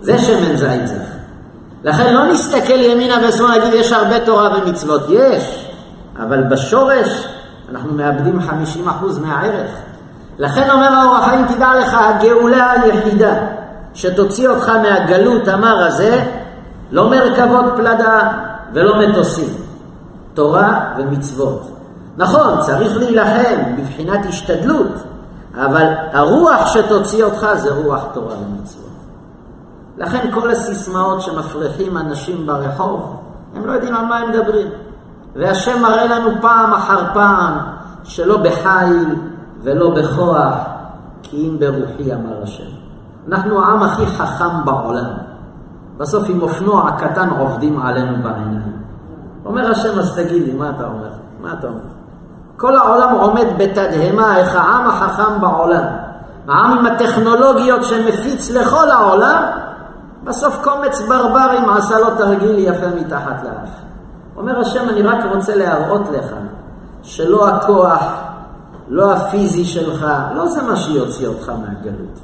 [0.00, 1.18] זה שמן זית זך.
[1.84, 5.02] לכן לא נסתכל ימינה ושמאלה, להגיד יש הרבה תורה ומצוות.
[5.08, 5.70] יש,
[6.22, 7.28] אבל בשורש
[7.70, 8.38] אנחנו מאבדים
[8.86, 8.90] 50%
[9.22, 9.70] מהערך.
[10.38, 13.34] לכן אומר האור החיים, תדע לך, הגאולה היחידה
[13.94, 16.24] שתוציא אותך מהגלות המר הזה,
[16.92, 18.20] לא מרכבות פלדה
[18.72, 19.48] ולא מטוסים.
[20.34, 21.70] תורה ומצוות.
[22.16, 24.92] נכון, צריך להילחם בבחינת השתדלות,
[25.64, 28.88] אבל הרוח שתוציא אותך זה רוח תורה ומצוות.
[29.96, 33.16] לכן כל הסיסמאות שמפריחים אנשים ברחוב,
[33.54, 34.66] הם לא יודעים על מה הם מדברים.
[35.36, 37.58] והשם מראה לנו פעם אחר פעם
[38.04, 39.16] שלא בחיל
[39.62, 40.54] ולא בכוח,
[41.22, 42.70] כי אם ברוחי אמר השם.
[43.28, 45.10] אנחנו העם הכי חכם בעולם.
[45.96, 48.82] בסוף עם אופנוע קטן עובדים עלינו בעיניים.
[49.44, 51.10] אומר השם, אז תגיד לי, מה אתה אומר?
[51.40, 51.97] מה אתה אומר?
[52.58, 55.84] כל העולם עומד בתדהמה, איך העם החכם בעולם.
[56.48, 59.42] העם עם הטכנולוגיות שמפיץ לכל העולם,
[60.24, 63.70] בסוף קומץ ברברים עשה לו תרגיל יפה מתחת לאף.
[64.36, 66.34] אומר השם, אני רק רוצה להראות לך
[67.02, 68.02] שלא הכוח,
[68.88, 72.18] לא הפיזי שלך, לא זה מה שיוציא אותך מהגלות.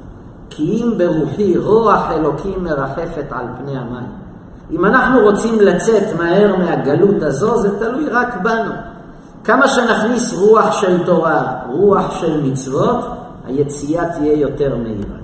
[0.49, 4.11] כי אם ברוחי רוח אלוקים מרחפת על פני המים.
[4.71, 8.94] אם אנחנו רוצים לצאת מהר מהגלות הזו, זה תלוי רק בנו.
[9.45, 13.05] כמה שנכניס רוח של תורה, רוח של מצוות,
[13.47, 15.17] היציאה תהיה יותר מהירה.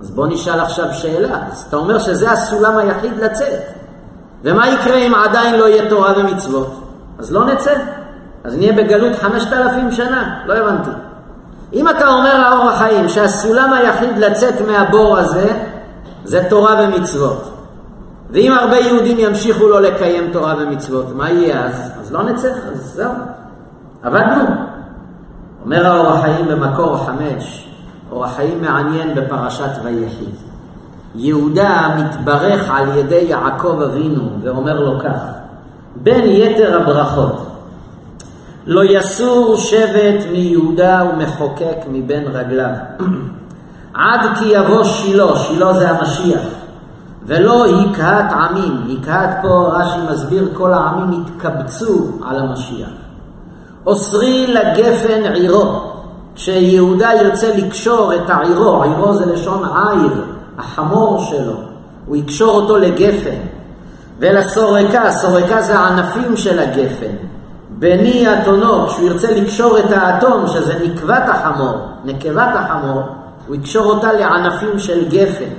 [0.00, 1.38] אז בוא נשאל עכשיו שאלה.
[1.52, 3.60] אז אתה אומר שזה הסולם היחיד לצאת.
[4.44, 6.80] ומה יקרה אם עדיין לא יהיה תורה ומצוות?
[7.18, 7.74] אז לא נצא.
[8.44, 10.42] אז נהיה בגלות חמשת אלפים שנה.
[10.46, 10.90] לא הבנתי.
[11.72, 15.52] אם אתה אומר לאור החיים שהסולם היחיד לצאת מהבור הזה
[16.24, 17.50] זה תורה ומצוות,
[18.32, 21.90] ואם הרבה יהודים ימשיכו לא לקיים תורה ומצוות, מה יהיה אז?
[22.00, 23.12] אז לא נצא, אז זהו,
[24.02, 24.44] עבדנו.
[25.64, 27.68] אומר האור החיים במקור חמש,
[28.12, 30.24] אור החיים מעניין בפרשת ויחי.
[31.14, 35.20] יהודה מתברך על ידי יעקב אבינו ואומר לו כך,
[35.96, 37.46] בין יתר הברכות,
[38.66, 42.74] לא יסור שבט מיהודה ומחוקק מבין רגליו.
[43.94, 46.42] עד כי יבוא שילה, שילה זה המשיח,
[47.26, 52.88] ולא יקהת עמים, יקהת פה רש"י מסביר כל העמים יתקבצו על המשיח.
[53.86, 55.80] אוסרי לגפן עירו,
[56.34, 60.24] כשיהודה ירצה לקשור את העירו, עירו זה לשון עיר,
[60.58, 61.56] החמור שלו,
[62.06, 63.38] הוא יקשור אותו לגפן.
[64.18, 67.14] ולסורקה, סורקה זה הענפים של הגפן.
[67.70, 73.00] בני אתונו, כשהוא ירצה לקשור את האתון, שזה נקבת החמור, נקבת החמור,
[73.46, 75.50] הוא יקשור אותה לענפים של גפן.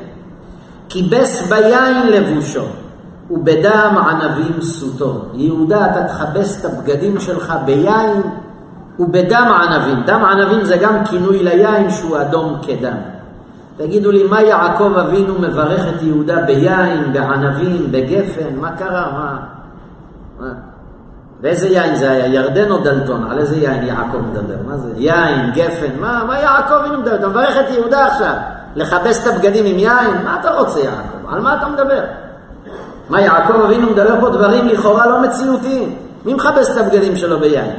[0.93, 2.65] כיבס ביין לבושו,
[3.31, 5.25] ובדם ענבים סוטו.
[5.33, 8.21] יהודה, אתה תכבס את הבגדים שלך ביין
[8.99, 10.03] ובדם ענבים.
[10.05, 12.97] דם ענבים זה גם כינוי ליין שהוא אדום כדם.
[13.77, 18.55] תגידו לי, מה יעקב אבינו מברך את יהודה ביין, בענבים, בגפן?
[18.61, 19.11] מה קרה?
[19.11, 19.37] מה?
[20.39, 20.53] מה?
[21.41, 22.25] ואיזה יין זה היה?
[22.25, 23.23] ירדן או דלתון?
[23.31, 24.55] על איזה יין יעקב מדבר?
[24.67, 24.89] מה זה?
[24.97, 27.15] יין, גפן, מה, מה יעקב אבינו מדבר?
[27.15, 28.35] אתה מברך את יהודה עכשיו,
[28.75, 30.23] לכבס את הבגדים עם יין?
[30.23, 31.33] מה אתה רוצה יעקב?
[31.33, 32.01] על מה אתה מדבר?
[33.09, 35.95] מה יעקב אבינו מדבר פה דברים לכאורה לא מציאותיים?
[36.25, 37.71] מי מכבס את הבגדים שלו ביין?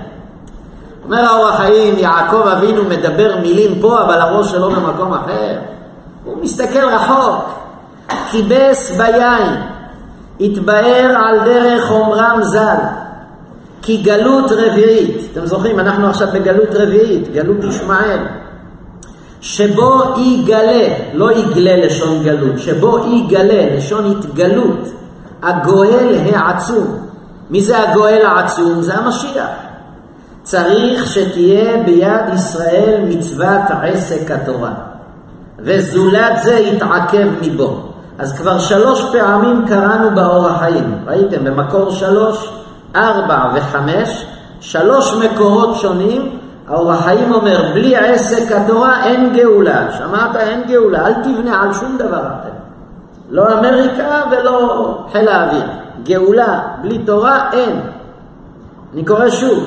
[1.04, 5.58] אומר האור החיים, יעקב אבינו מדבר מילים פה, אבל הראש שלו במקום אחר.
[6.24, 7.44] הוא מסתכל רחוק.
[8.30, 9.60] כיבס ביין,
[10.40, 12.76] התבאר על דרך אומרם ז"ל.
[13.82, 18.18] כי גלות רביעית, אתם זוכרים, אנחנו עכשיו בגלות רביעית, גלות ישמעאל,
[19.44, 24.88] שבו יגלה, לא יגלה לשון גלות, שבו יגלה, לשון התגלות,
[25.42, 26.86] הגואל העצום.
[27.50, 28.82] מי זה הגואל העצום?
[28.82, 29.48] זה המשיח.
[30.42, 34.72] צריך שתהיה ביד ישראל מצוות עסק התורה,
[35.58, 37.76] וזולת זה יתעכב מבו.
[38.18, 41.44] אז כבר שלוש פעמים קראנו באור החיים, ראיתם?
[41.44, 42.50] במקור שלוש,
[42.96, 44.26] ארבע וחמש,
[44.60, 46.38] שלוש מקורות שונים,
[46.68, 49.86] האור החיים אומר, בלי עסק התורה אין גאולה.
[49.98, 50.36] שמעת?
[50.36, 52.50] אין גאולה, אל תבנה על שום דבר אחר.
[53.30, 55.64] לא אמריקה ולא חיל האוויר.
[56.04, 57.80] גאולה בלי תורה אין.
[58.94, 59.64] אני קורא שוב,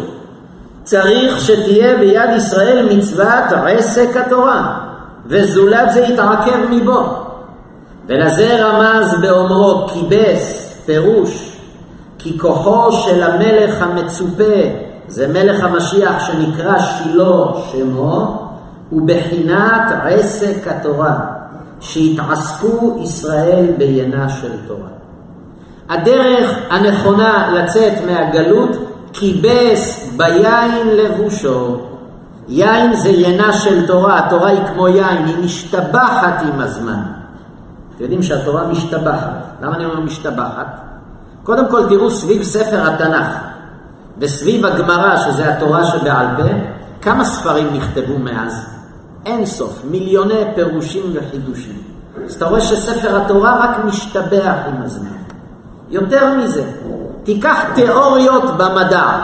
[0.84, 4.78] צריך שתהיה ביד ישראל מצוות עסק התורה,
[5.26, 7.04] וזולת זה יתעכב מבו.
[8.08, 11.58] ולזה רמז באומרו כיבס, פירוש,
[12.20, 18.44] כי כוחו של המלך המצופה, זה מלך המשיח שנקרא שילה שמו,
[18.90, 21.20] הוא בחינת עסק התורה,
[21.80, 24.90] שהתעסקו ישראל בעיינה של תורה.
[25.90, 28.70] הדרך הנכונה לצאת מהגלות,
[29.14, 31.78] כיבס ביין לבושו.
[32.48, 37.00] יין זה יינה של תורה, התורה היא כמו יין, היא משתבחת עם הזמן.
[37.96, 39.32] אתם יודעים שהתורה משתבחת.
[39.62, 40.80] למה אני אומר משתבחת?
[41.44, 43.57] קודם כל תראו סביב ספר התנ"ך
[44.20, 46.44] וסביב הגמרא, שזה התורה שבעל פה,
[47.02, 48.66] כמה ספרים נכתבו מאז?
[49.26, 51.82] אין סוף, מיליוני פירושים וחידושים.
[52.26, 55.18] אז אתה רואה שספר התורה רק משתבח עם הזמן.
[55.90, 56.64] יותר מזה,
[57.24, 59.20] תיקח תיאוריות במדע.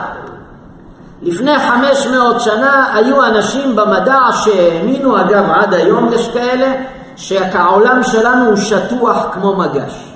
[1.22, 6.74] לפני 500 שנה היו אנשים במדע שהאמינו, אגב עד היום יש כאלה,
[7.16, 10.14] שהעולם שלנו הוא שטוח כמו מגש.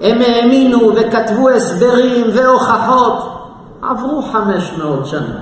[0.00, 3.39] הם האמינו וכתבו הסברים והוכחות.
[3.82, 5.40] עברו 500 שנה.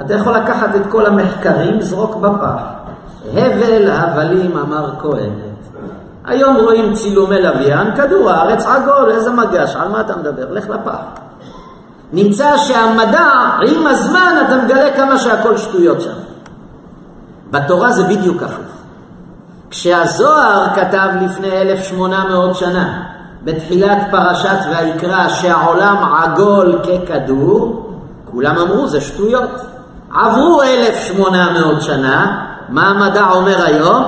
[0.00, 2.62] אתה יכול לקחת את כל המחקרים, זרוק בפח.
[3.32, 5.52] הבל הבלים אמר כהנת.
[6.24, 10.52] היום רואים צילומי לוויין, כדור הארץ עגול, איזה מגש, על מה אתה מדבר?
[10.52, 10.98] לך לפח.
[12.12, 13.28] נמצא שהמדע,
[13.68, 16.12] עם הזמן אתה מגלה כמה שהכל שטויות שם.
[17.50, 18.72] בתורה זה בדיוק הפוך.
[19.70, 23.02] כשהזוהר כתב לפני 1,800 שנה,
[23.44, 27.88] בתחילת פרשת ויקרא, שהעולם עגול ככדור,
[28.24, 29.50] כולם אמרו זה שטויות.
[30.14, 34.04] עברו 1,800 שנה, מה המדע אומר היום?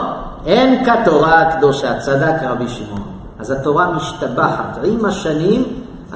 [0.47, 3.03] אין כתורה הקדושה, צדק רבי שמעון.
[3.39, 4.79] אז התורה משתבחת.
[4.85, 5.65] עם השנים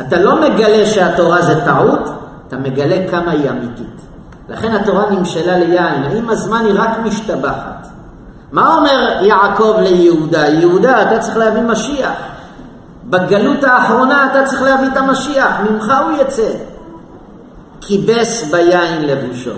[0.01, 2.11] אתה לא מגלה שהתורה זה טעות,
[2.49, 4.01] אתה מגלה כמה היא אמיתית.
[4.49, 7.89] לכן התורה נמשלה ליין, עם הזמן היא רק משתבחת.
[8.53, 10.49] מה אומר יעקב ליהודה?
[10.49, 12.13] יהודה, אתה צריך להביא משיח.
[13.11, 16.51] בגלות האחרונה אתה צריך להביא את המשיח, ממך הוא יצא.
[17.81, 19.51] כיבס ביין לבושו.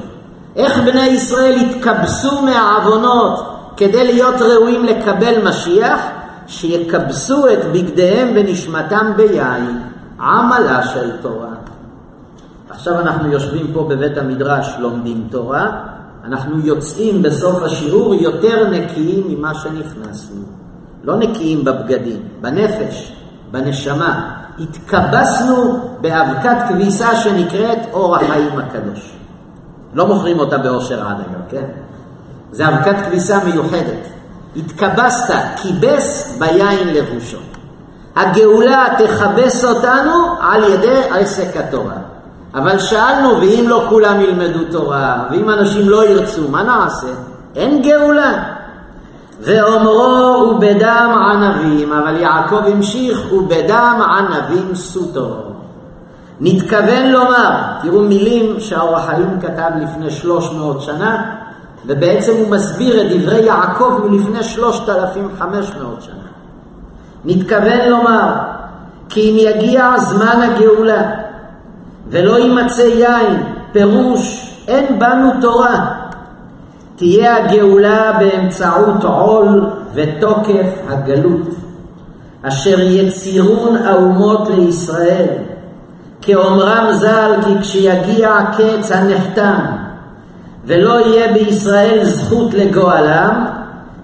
[0.56, 6.00] איך בני ישראל התקבסו מהעוונות כדי להיות ראויים לקבל משיח?
[6.46, 9.82] שיקבסו את בגדיהם ונשמתם ביין,
[10.20, 11.54] עמלה של תורה.
[12.70, 15.70] עכשיו אנחנו יושבים פה בבית המדרש, לומדים תורה,
[16.24, 20.42] אנחנו יוצאים בסוף השיעור יותר נקיים ממה שנכנסנו.
[21.04, 23.12] לא נקיים בבגדים, בנפש,
[23.50, 24.30] בנשמה.
[24.58, 29.12] התקבסנו באבקת כביסה שנקראת אור החיים הקדוש.
[29.94, 31.64] לא מוכרים אותה באושר עד אגב, כן?
[32.52, 34.08] זה אבקת כביסה מיוחדת.
[34.56, 37.38] התקבסת, כיבס ביין לבושו.
[38.16, 41.94] הגאולה תכבס אותנו על ידי עסק התורה.
[42.54, 47.06] אבל שאלנו, ואם לא כולם ילמדו תורה, ואם אנשים לא ירצו, מה נעשה?
[47.56, 48.59] אין גאולה.
[49.40, 55.36] ואומרו ובדם ענבים, אבל יעקב המשיך ובדם ענבים סוטו.
[56.40, 57.50] נתכוון לומר,
[57.82, 61.22] תראו מילים שהאור החיים כתב לפני 300 שנה,
[61.86, 66.14] ובעצם הוא מסביר את דברי יעקב מלפני 3,500 שנה.
[67.24, 68.32] נתכוון לומר,
[69.08, 71.02] כי אם יגיע זמן הגאולה,
[72.08, 75.99] ולא יימצא יין, פירוש אין בנו תורה.
[77.00, 81.48] תהיה הגאולה באמצעות עול ותוקף הגלות,
[82.42, 85.26] אשר יצירון האומות לישראל,
[86.22, 89.60] כאומרם ז"ל, כי כשיגיע הקץ הנחתם,
[90.64, 93.46] ולא יהיה בישראל זכות לגואלם,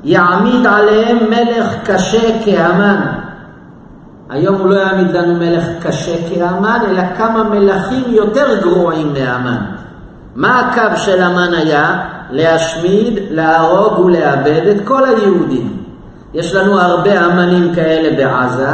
[0.04, 3.00] יעמיד עליהם מלך קשה כהמן.
[4.30, 9.75] היום הוא לא יעמיד לנו מלך קשה כהמן, אלא כמה מלכים יותר גרועים מהמן.
[10.36, 12.00] מה הקו של המן היה?
[12.30, 15.76] להשמיד, להרוג ולאבד את כל היהודים.
[16.34, 18.68] יש לנו הרבה אמנים כאלה בעזה,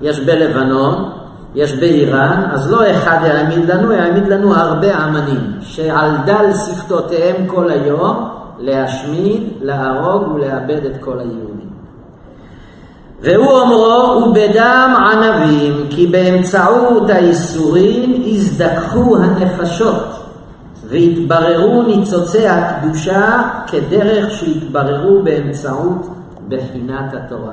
[0.00, 1.10] יש בלבנון,
[1.54, 7.70] יש באיראן, אז לא אחד יעמיד לנו, יעמיד לנו הרבה אמנים, שעל דל שפתותיהם כל
[7.70, 8.28] היום
[8.58, 11.70] להשמיד, להרוג ולאבד את כל היהודים.
[13.20, 20.19] והוא אומרו, ובדם ענבים, כי באמצעות האיסורים הזדככו הנפשות,
[20.90, 26.08] והתבררו ניצוצי הקדושה כדרך שהתבררו באמצעות
[26.48, 27.52] בחינת התורה.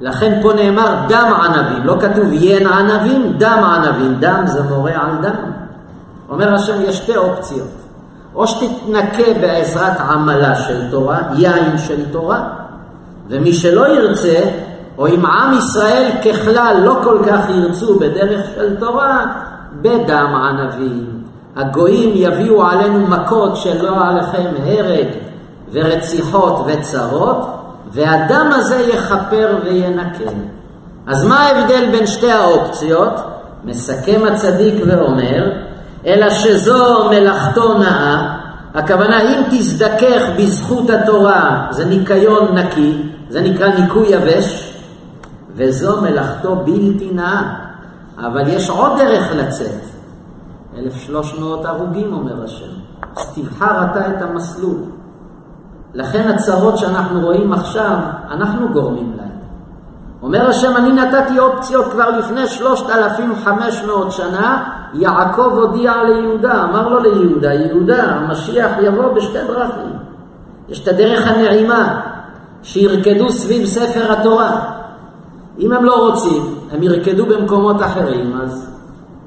[0.00, 5.22] לכן פה נאמר דם ענבים, לא כתוב ין ענבים, דם ענבים, דם זה מורה על
[5.22, 5.50] דם.
[6.28, 7.68] אומר השם, יש שתי אופציות.
[8.34, 12.48] או שתתנקה בעזרת עמלה של תורה, יין של תורה,
[13.28, 14.40] ומי שלא ירצה,
[14.98, 19.26] או אם עם ישראל ככלל לא כל כך ירצו בדרך של תורה,
[19.82, 21.15] בדם ענבים.
[21.56, 25.06] הגויים יביאו עלינו מכות שלא עליכם הרג
[25.72, 27.46] ורציחות וצרות,
[27.92, 30.30] והדם הזה יכפר וינקה.
[31.06, 33.12] אז מה ההבדל בין שתי האופציות?
[33.64, 35.50] מסכם הצדיק ואומר,
[36.06, 38.36] אלא שזו מלאכתו נאה,
[38.74, 44.74] הכוונה אם תזדכך בזכות התורה, זה ניקיון נקי, זה נקרא ניקוי יבש,
[45.56, 47.42] וזו מלאכתו בלתי נאה.
[48.18, 49.95] אבל יש עוד דרך לצאת.
[50.78, 52.70] 1,300 הרוגים אומר השם.
[53.16, 54.78] אז תבחר אתה את המסלול.
[55.94, 57.96] לכן הצרות שאנחנו רואים עכשיו,
[58.30, 59.26] אנחנו גורמים להן.
[60.22, 64.64] אומר השם, אני נתתי אופציות כבר לפני 3,500 שנה,
[64.94, 69.92] יעקב הודיע ליהודה, אמר לו ליהודה, יהודה, המשיח יבוא בשתי דרכים.
[70.68, 72.00] יש את הדרך הנעימה,
[72.62, 74.60] שירקדו סביב ספר התורה.
[75.58, 78.70] אם הם לא רוצים, הם ירקדו במקומות אחרים, אז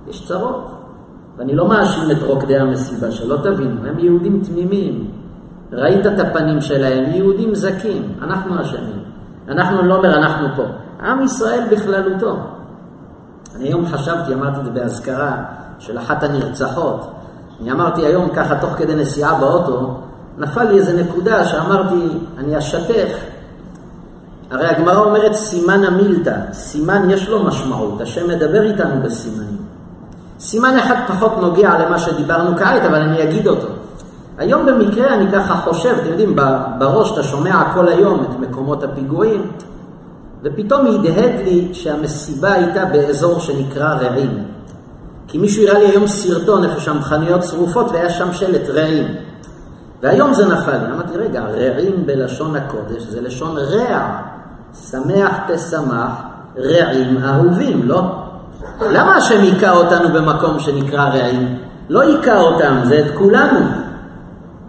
[0.08, 0.79] יש צרות.
[1.40, 5.12] ואני לא מאשים את רוקדי המסיבה, שלא תבינו, הם יהודים תמימים.
[5.72, 9.04] ראית את הפנים שלהם, יהודים זכים, אנחנו אשמים.
[9.48, 10.64] אנחנו, לא אומר אנחנו פה,
[11.04, 12.38] עם ישראל בכללותו.
[13.56, 15.44] אני היום חשבתי, אמרתי את זה באזכרה
[15.80, 17.12] של אחת הנרצחות.
[17.62, 19.98] אני אמרתי היום ככה, תוך כדי נסיעה באוטו,
[20.38, 23.20] נפל לי איזה נקודה שאמרתי, אני אשתף.
[24.52, 29.59] הרי הגמרא אומרת סימן המילתא, סימן יש לו משמעות, השם מדבר איתנו בסימנים.
[30.40, 33.68] סימן אחד פחות נוגע למה שדיברנו כעת, אבל אני אגיד אותו.
[34.38, 36.36] היום במקרה אני ככה חושב, אתם יודעים,
[36.80, 39.52] בראש אתה שומע כל היום את מקומות הפיגועים,
[40.44, 44.44] ופתאום הדהד לי שהמסיבה הייתה באזור שנקרא רעים.
[45.28, 49.08] כי מישהו הראה לי היום סרטון איפה שם חנויות שרופות והיה שם שלט רעים.
[50.02, 54.20] והיום זה נפל לי, אמרתי, רגע, רעים בלשון הקודש זה לשון רע.
[54.90, 56.12] שמח תשמח,
[56.58, 58.29] רעים אהובים, לא?
[58.82, 61.58] למה השם היכה אותנו במקום שנקרא רעים?
[61.90, 63.60] לא היכה אותם, זה את כולנו.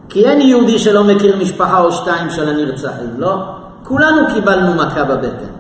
[0.09, 3.37] כי אין יהודי שלא מכיר משפחה או שתיים של הנרצחים, לא?
[3.85, 5.51] כולנו קיבלנו מכה בבטן.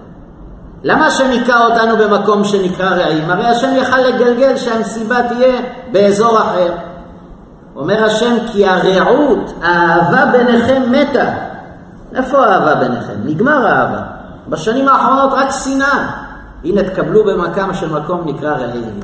[0.82, 3.30] למה השם היכה אותנו במקום שנקרא רעים?
[3.30, 5.60] הרי השם יכל לגלגל שהמסיבה תהיה
[5.92, 6.72] באזור אחר.
[7.76, 11.30] אומר השם כי הרעות, האהבה ביניכם מתה.
[12.14, 13.14] איפה האהבה ביניכם?
[13.24, 14.00] נגמר האהבה.
[14.48, 16.29] בשנים האחרונות רק שנאה.
[16.64, 19.00] הנה תקבלו במקם של מקום נקרא רעים.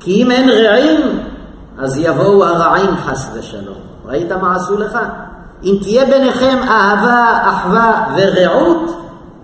[0.00, 1.20] כי אם אין רעים,
[1.78, 3.78] אז יבואו הרעים חס ושלום.
[4.04, 4.98] ראית מה עשו לך?
[5.62, 8.96] אם תהיה ביניכם אהבה, אחווה ורעות,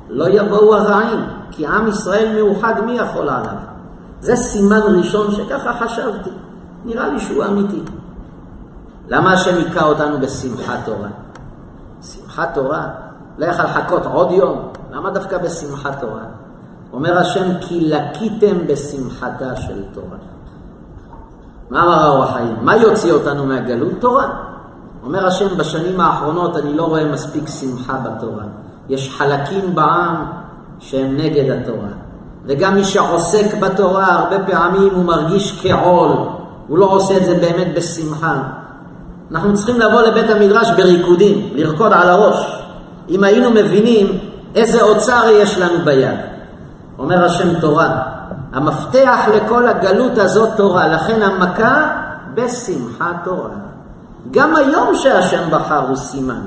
[0.09, 1.21] לא יבואו הרעים,
[1.51, 3.55] כי עם ישראל מאוחד, מי יכול עליו?
[4.21, 6.31] זה סימן ראשון שככה חשבתי,
[6.85, 7.81] נראה לי שהוא אמיתי.
[9.09, 11.09] למה השם היכה אותנו בשמחת תורה?
[12.03, 12.89] שמחת תורה?
[13.39, 14.69] לא יכל לחכות עוד יום?
[14.93, 16.23] למה דווקא בשמחת תורה?
[16.93, 20.17] אומר השם, כי לקיתם בשמחתה של תורה.
[21.71, 22.57] מה אמר האור החיים?
[22.63, 23.93] מה יוציא אותנו מהגלות?
[23.99, 24.29] תורה.
[25.05, 28.45] אומר השם, בשנים האחרונות אני לא רואה מספיק שמחה בתורה.
[28.89, 30.25] יש חלקים בעם
[30.79, 31.89] שהם נגד התורה.
[32.45, 36.11] וגם מי שעוסק בתורה, הרבה פעמים הוא מרגיש כעול,
[36.69, 38.43] הוא לא עושה את זה באמת בשמחה.
[39.31, 42.63] אנחנו צריכים לבוא לבית המדרש בריקודים, לרקוד על הראש.
[43.09, 44.19] אם היינו מבינים
[44.55, 46.38] איזה אוצר יש לנו ביד.
[46.99, 48.03] אומר השם תורה,
[48.53, 51.89] המפתח לכל הגלות הזאת תורה, לכן המכה
[52.35, 53.51] בשמחת תורה.
[54.31, 56.41] גם היום שהשם בחר הוא סימן.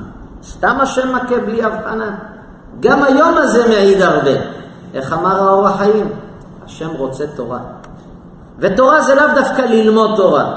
[0.43, 2.15] סתם השם מכה בלי הבחנה.
[2.79, 4.31] גם היום הזה מעיד הרבה.
[4.93, 6.09] איך אמר האור החיים?
[6.65, 7.59] השם רוצה תורה.
[8.59, 10.53] ותורה זה לאו דווקא ללמוד תורה.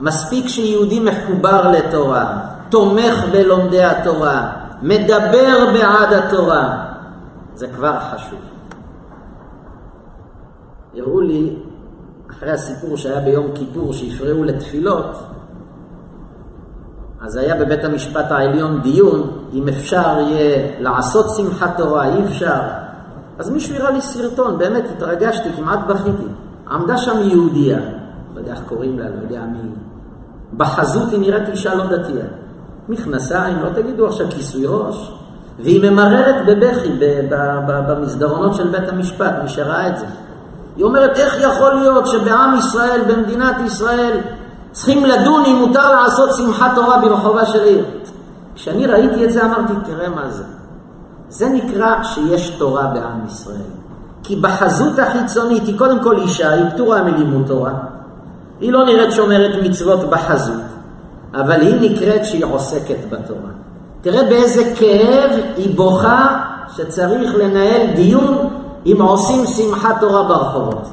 [0.00, 2.26] מספיק שיהודי מחובר לתורה,
[2.68, 4.46] תומך בלומדי התורה,
[4.82, 6.76] מדבר בעד התורה,
[7.54, 8.53] זה כבר חשוב.
[10.96, 11.56] הראו לי,
[12.30, 15.16] אחרי הסיפור שהיה ביום כיפור, שהפריעו לתפילות,
[17.20, 22.60] אז היה בבית המשפט העליון דיון אם אפשר יהיה לעשות שמחת תורה, אי אפשר.
[23.38, 26.28] אז מישהו הראה לי סרטון, באמת התרגשתי, כמעט בכיתי.
[26.70, 27.78] עמדה שם יהודייה,
[28.34, 29.68] לא יודע איך קוראים לה, לא יודע מי.
[30.56, 32.24] בחזות היא נראית אישה לא דתייה.
[32.88, 35.12] מכנסיים, לא תגידו עכשיו כיסוי ראש.
[35.58, 36.98] והיא ממררת בבכי
[37.66, 40.06] במסדרונות של בית המשפט, מי שראה את זה.
[40.76, 44.20] היא אומרת, איך יכול להיות שבעם ישראל, במדינת ישראל,
[44.72, 47.84] צריכים לדון אם מותר לעשות שמחת תורה ברחובה של עיר.
[48.54, 50.42] כשאני ראיתי את זה אמרתי, תראה מה זה.
[51.28, 53.56] זה נקרא שיש תורה בעם ישראל.
[54.22, 57.72] כי בחזות החיצונית היא קודם כל אישה, היא פטורה מלימוד תורה.
[58.60, 60.62] היא לא נראית שומרת מצוות בחזות,
[61.34, 63.50] אבל היא נקראת שהיא עוסקת בתורה.
[64.00, 66.40] תראה באיזה כאב היא בוכה
[66.76, 68.48] שצריך לנהל דיון
[68.86, 70.88] אם עושים שמחת תורה ברחובות.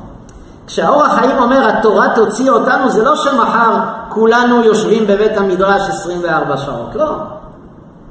[0.67, 3.79] כשהאור החיים אומר התורה תוציא אותנו, זה לא שמחר
[4.09, 7.11] כולנו יושבים בבית המדרש 24 שעות, לא.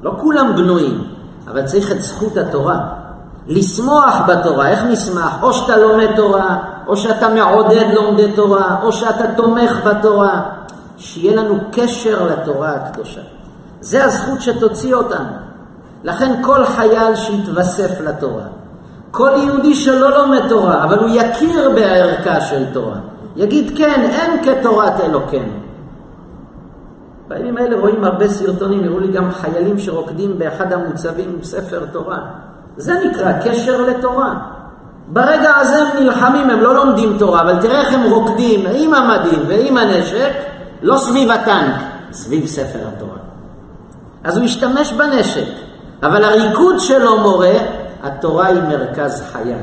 [0.02, 1.04] לא כולם בנויים,
[1.48, 2.80] אבל צריך את זכות התורה.
[3.46, 5.42] לשמוח בתורה, איך נשמח?
[5.42, 6.56] או שאתה לומד תורה,
[6.86, 10.40] או שאתה מעודד לומדי תורה, או שאתה תומך בתורה.
[11.00, 13.20] שיהיה לנו קשר לתורה הקדושה.
[13.80, 15.32] זה הזכות שתוציא אותנו.
[16.04, 18.42] לכן כל חייל שיתווסף לתורה,
[19.10, 22.96] כל יהודי שלא לומד תורה, אבל הוא יכיר בערכה של תורה,
[23.36, 25.52] יגיד כן, אין כתורת אלוקינו.
[27.28, 32.18] בימים האלה רואים הרבה סרטונים, הראו לי גם חיילים שרוקדים באחד המוצבים עם ספר תורה.
[32.76, 34.34] זה נקרא קשר לתורה.
[35.08, 39.42] ברגע הזה הם נלחמים, הם לא לומדים תורה, אבל תראה איך הם רוקדים עם המדים
[39.48, 40.32] ועם הנשק,
[40.82, 41.74] לא סביב הטנק,
[42.12, 43.18] סביב ספר התורה.
[44.24, 45.52] אז הוא השתמש בנשק,
[46.02, 47.54] אבל הריקוד שלו מורה
[48.02, 49.54] התורה היא מרכז חיי.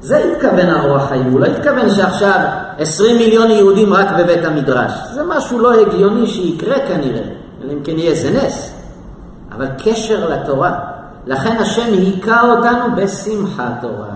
[0.00, 2.40] זה התכוון הרוח חיים, הוא לא התכוון שעכשיו
[2.78, 4.92] 20 מיליון יהודים רק בבית המדרש.
[5.14, 7.22] זה משהו לא הגיוני שיקרה כנראה,
[7.72, 8.74] אם כן יהיה איזה נס.
[9.52, 10.78] אבל קשר לתורה.
[11.26, 14.06] לכן השם היכה אותנו בשמחת תורה.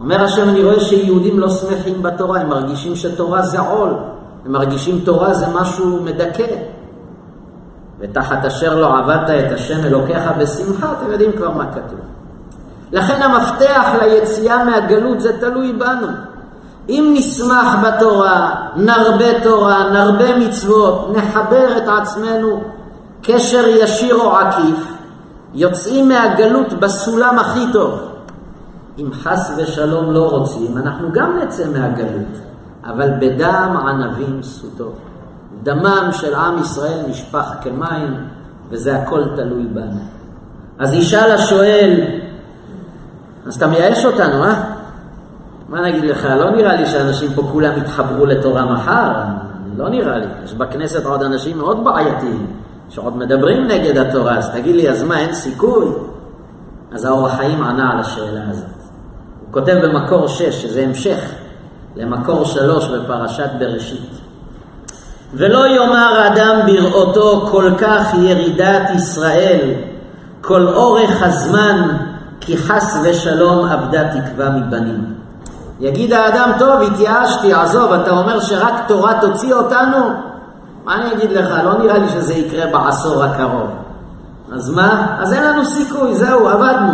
[0.00, 3.90] אומר השם, אני רואה שיהודים לא שמחים בתורה, הם מרגישים שתורה זה עול,
[4.46, 6.54] הם מרגישים תורה זה משהו מדכא.
[8.00, 12.17] ותחת אשר לא עבדת את השם אלוקיך בשמחה, אתם יודעים כבר מה כתוב.
[12.92, 16.06] לכן המפתח ליציאה מהגלות זה תלוי בנו.
[16.88, 22.60] אם נשמח בתורה, נרבה תורה, נרבה מצוות, נחבר את עצמנו
[23.22, 24.98] קשר ישיר או עקיף,
[25.54, 28.00] יוצאים מהגלות בסולם הכי טוב.
[28.98, 32.38] אם חס ושלום לא רוצים, אנחנו גם נצא מהגלות,
[32.84, 34.92] אבל בדם ענבים סוטו.
[35.62, 38.16] דמם של עם ישראל נשפך כמים,
[38.70, 40.00] וזה הכל תלוי בנו.
[40.78, 42.20] אז ישאל השואל,
[43.48, 44.62] אז אתה מייאש אותנו, אה?
[45.68, 49.12] מה נגיד לך, לא נראה לי שאנשים פה כולם יתחברו לתורה מחר,
[49.76, 50.26] לא נראה לי.
[50.44, 52.46] יש בכנסת עוד אנשים מאוד בעייתיים,
[52.90, 55.86] שעוד מדברים נגד התורה, אז תגיד לי, אז מה, אין סיכוי?
[56.92, 58.64] אז האור החיים ענה על השאלה הזאת.
[59.40, 61.18] הוא כותב במקור 6, שזה המשך
[61.96, 64.10] למקור 3 בפרשת בראשית.
[65.34, 69.70] ולא יאמר אדם בראותו כל כך ירידת ישראל,
[70.40, 72.07] כל אורך הזמן,
[72.40, 75.14] כי חס ושלום אבדה תקווה מבנים.
[75.80, 80.10] יגיד האדם, טוב, התייאשתי, עזוב, אתה אומר שרק תורה תוציא אותנו?
[80.84, 83.70] מה אני אגיד לך, לא נראה לי שזה יקרה בעשור הקרוב.
[84.52, 85.16] אז מה?
[85.20, 86.92] אז אין לנו סיכוי, זהו, עבדנו.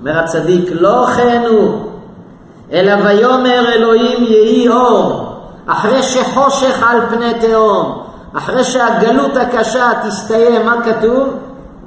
[0.00, 1.90] אומר הצדיק, לא כן הוא,
[2.72, 8.02] אלא ויאמר אלוהים יהי אור, אחרי שחושך על פני תהום,
[8.36, 11.28] אחרי שהגלות הקשה תסתיים, מה כתוב?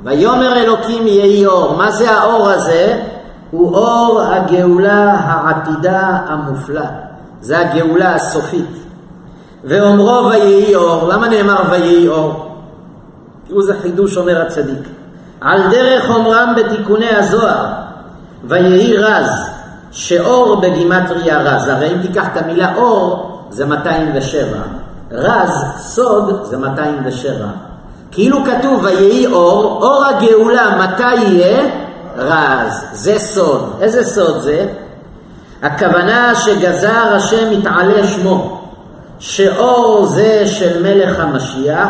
[0.03, 1.77] ויאמר אלוקים יהי אור.
[1.77, 3.01] מה זה האור הזה?
[3.51, 6.85] הוא אור הגאולה העתידה המופלא.
[7.41, 8.83] זה הגאולה הסופית.
[9.63, 12.55] ואומרו ויהי אור, למה נאמר ויהי אור?
[13.47, 14.87] תראו זה חידוש אומר הצדיק.
[15.41, 17.65] על דרך אומרם בתיקוני הזוהר,
[18.43, 19.49] ויהי רז,
[19.91, 21.67] שאור בגימטריה רז.
[21.67, 24.57] הרי אם תיקח את המילה אור, זה 207.
[25.11, 27.45] רז, סוד, זה 207.
[28.13, 31.63] כאילו כתוב ויהי אור, אור הגאולה מתי יהיה?
[32.17, 33.73] רז, זה סוד.
[33.81, 34.67] איזה סוד זה?
[35.61, 38.61] הכוונה שגזר השם יתעלה שמו,
[39.19, 41.89] שאור זה של מלך המשיח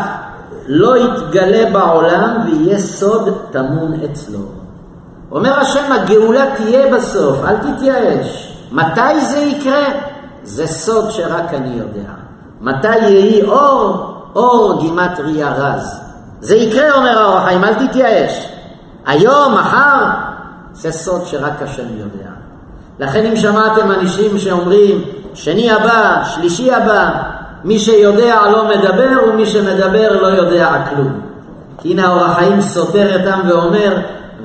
[0.66, 4.38] לא יתגלה בעולם ויהיה סוד טמון אצלו.
[5.32, 8.56] אומר השם, הגאולה תהיה בסוף, אל תתייאש.
[8.72, 9.84] מתי זה יקרה?
[10.44, 12.10] זה סוד שרק אני יודע.
[12.60, 14.14] מתי יהי אור?
[14.36, 16.03] אור גימטריה רז.
[16.44, 18.48] זה יקרה, אומר האור החיים, אל תתייאש.
[19.06, 20.04] היום, מחר,
[20.72, 22.30] זה סוד שרק השם יודע.
[22.98, 27.10] לכן אם שמעתם אנשים שאומרים, שני הבא, שלישי הבא,
[27.64, 31.20] מי שיודע לא מדבר ומי שמדבר לא יודע כלום.
[31.78, 33.96] כי הנה האור החיים סותר אתם ואומר,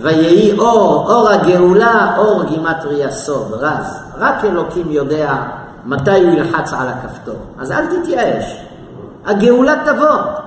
[0.02, 4.00] ויהי אור, אור הגאולה, אור גימטריה סוד, רז.
[4.18, 5.34] רק אלוקים יודע
[5.86, 7.40] מתי הוא ילחץ על הכפתור.
[7.60, 8.58] אז אל תתייאש.
[9.26, 10.39] הגאולה תבוא.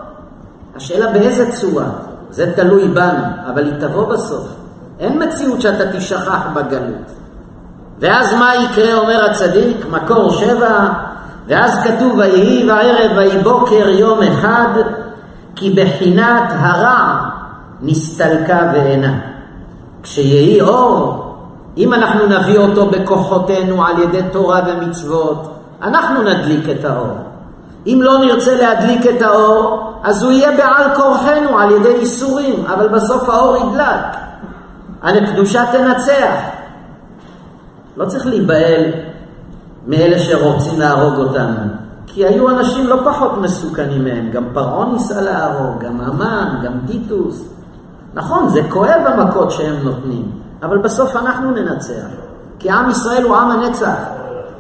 [0.76, 1.86] השאלה באיזה צורה.
[2.30, 4.48] זה תלוי בנו, אבל היא תבוא בסוף.
[5.00, 7.12] אין מציאות שאתה תשכח בגלות.
[7.98, 10.88] ואז מה יקרה, אומר הצדיק, מקור שבע,
[11.46, 14.68] ואז כתוב, ויהי בערב ויהי בוקר יום אחד,
[15.56, 17.28] כי בחינת הרע
[17.82, 19.18] נסתלקה ואינה.
[20.02, 21.34] כשיהי אור,
[21.76, 25.48] אם אנחנו נביא אותו בכוחותינו על ידי תורה ומצוות,
[25.82, 27.16] אנחנו נדליק את האור.
[27.86, 32.88] אם לא נרצה להדליק את האור, אז הוא יהיה בעל כורחנו על ידי איסורים, אבל
[32.88, 34.22] בסוף האור ידלק.
[35.02, 36.34] הקדושה תנצח.
[37.96, 38.84] לא צריך להיבהל
[39.86, 41.56] מאלה שרוצים להרוג אותנו,
[42.06, 47.48] כי היו אנשים לא פחות מסוכנים מהם, גם פרעה ניסה להרוג, גם המן, גם טיטוס.
[48.14, 50.30] נכון, זה כואב המכות שהם נותנים,
[50.62, 52.06] אבל בסוף אנחנו ננצח,
[52.58, 53.96] כי עם ישראל הוא עם הנצח.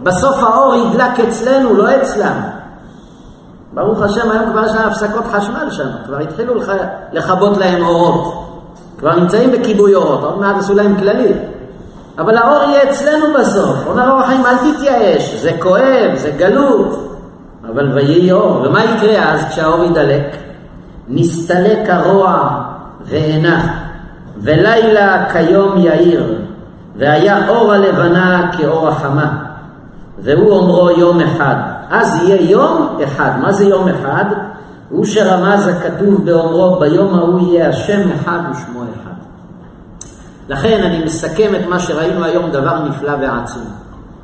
[0.02, 2.40] בסוף האור ידלק אצלנו, לא אצלם.
[3.74, 6.68] ברוך השם, היום כבר יש להם הפסקות חשמל שם, כבר התחילו לח...
[7.12, 8.48] לכבות להם אורות.
[8.98, 11.32] כבר נמצאים בכיבוי אורות, עוד מעט עשו להם כללי.
[12.18, 13.86] אבל האור יהיה אצלנו בסוף.
[13.86, 17.18] אומר אור החיים, אל תתייאש, זה כואב, זה גלות.
[17.68, 20.36] אבל ויהי אור, ומה יקרה אז כשהאור ידלק?
[21.08, 22.62] נסתלק הרוע
[23.04, 23.82] ואינה,
[24.42, 26.38] ולילה כיום יאיר,
[26.96, 29.51] והיה אור הלבנה כאור החמה,
[30.18, 31.54] והוא אומרו יום אחד.
[31.90, 33.30] אז יהיה יום אחד.
[33.40, 34.24] מה זה יום אחד?
[34.90, 39.12] הוא שרמז הכתוב באומרו, ביום ההוא יהיה השם אחד ושמו אחד.
[40.48, 43.64] לכן אני מסכם את מה שראינו היום, דבר נפלא ועצום.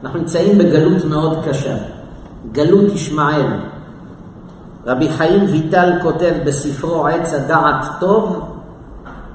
[0.05, 1.77] אנחנו נמצאים בגלות מאוד קשה,
[2.53, 3.47] גלות ישמעאל.
[4.87, 8.49] רבי חיים ויטל כותב בספרו עץ הדעת טוב,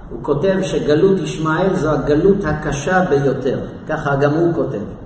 [0.09, 3.59] הוא כותב שגלות ישמעאל זו הגלות הקשה ביותר,
[3.89, 5.02] ככה גם הוא כותב.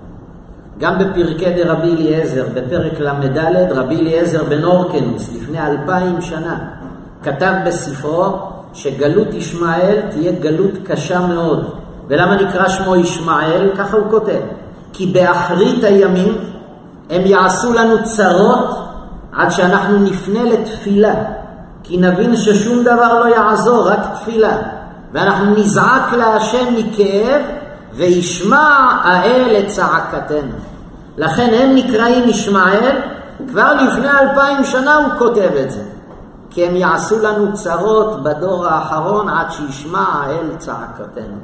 [0.79, 3.37] גם בפרקי דרבי אליעזר, בפרק ל"ד,
[3.71, 6.57] רבי אליעזר בן אורקנוס, לפני אלפיים שנה,
[7.23, 8.25] כתב בספרו
[8.73, 11.71] שגלות ישמעאל תהיה גלות קשה מאוד.
[12.07, 13.69] ולמה נקרא שמו ישמעאל?
[13.77, 14.39] ככה הוא כותב.
[14.93, 16.37] כי באחרית הימים
[17.09, 18.77] הם יעשו לנו צרות
[19.31, 21.13] עד שאנחנו נפנה לתפילה,
[21.83, 24.57] כי נבין ששום דבר לא יעזור, רק תפילה.
[25.13, 27.41] ואנחנו נזעק להשם מכאב,
[27.93, 30.53] וישמע האל את צעקתנו.
[31.18, 32.99] לכן הם נקראים ישמעאל,
[33.49, 35.84] כבר לפני אלפיים שנה הוא כותב את זה.
[36.49, 41.38] כי הם יעשו לנו צרות בדור האחרון עד שישמע האל צעקתנו.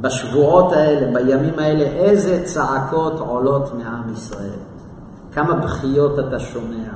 [0.00, 4.60] בשבועות האלה, בימים האלה, איזה צעקות עולות מעם ישראל.
[5.32, 6.88] כמה בכיות אתה שומע,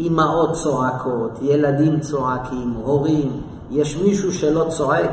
[0.00, 3.40] אמהות צועקות, ילדים צועקים, הורים,
[3.70, 5.10] יש מישהו שלא צועק?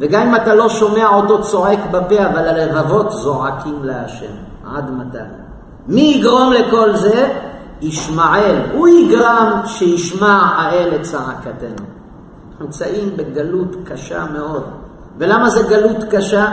[0.00, 4.34] וגם אם אתה לא שומע אותו צועק בפה, אבל הלבבות זועקים להשם.
[4.74, 5.18] עד מתי?
[5.88, 7.28] מי יגרום לכל זה?
[7.80, 8.56] ישמעאל.
[8.72, 11.86] הוא יגרם שישמע האל את צעקתנו.
[12.60, 14.64] נמצאים בגלות קשה מאוד.
[15.18, 16.46] ולמה זה גלות קשה?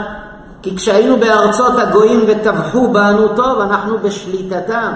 [0.62, 4.92] כי כשהיינו בארצות הגויים וטבחו בנו טוב, אנחנו בשליטתם.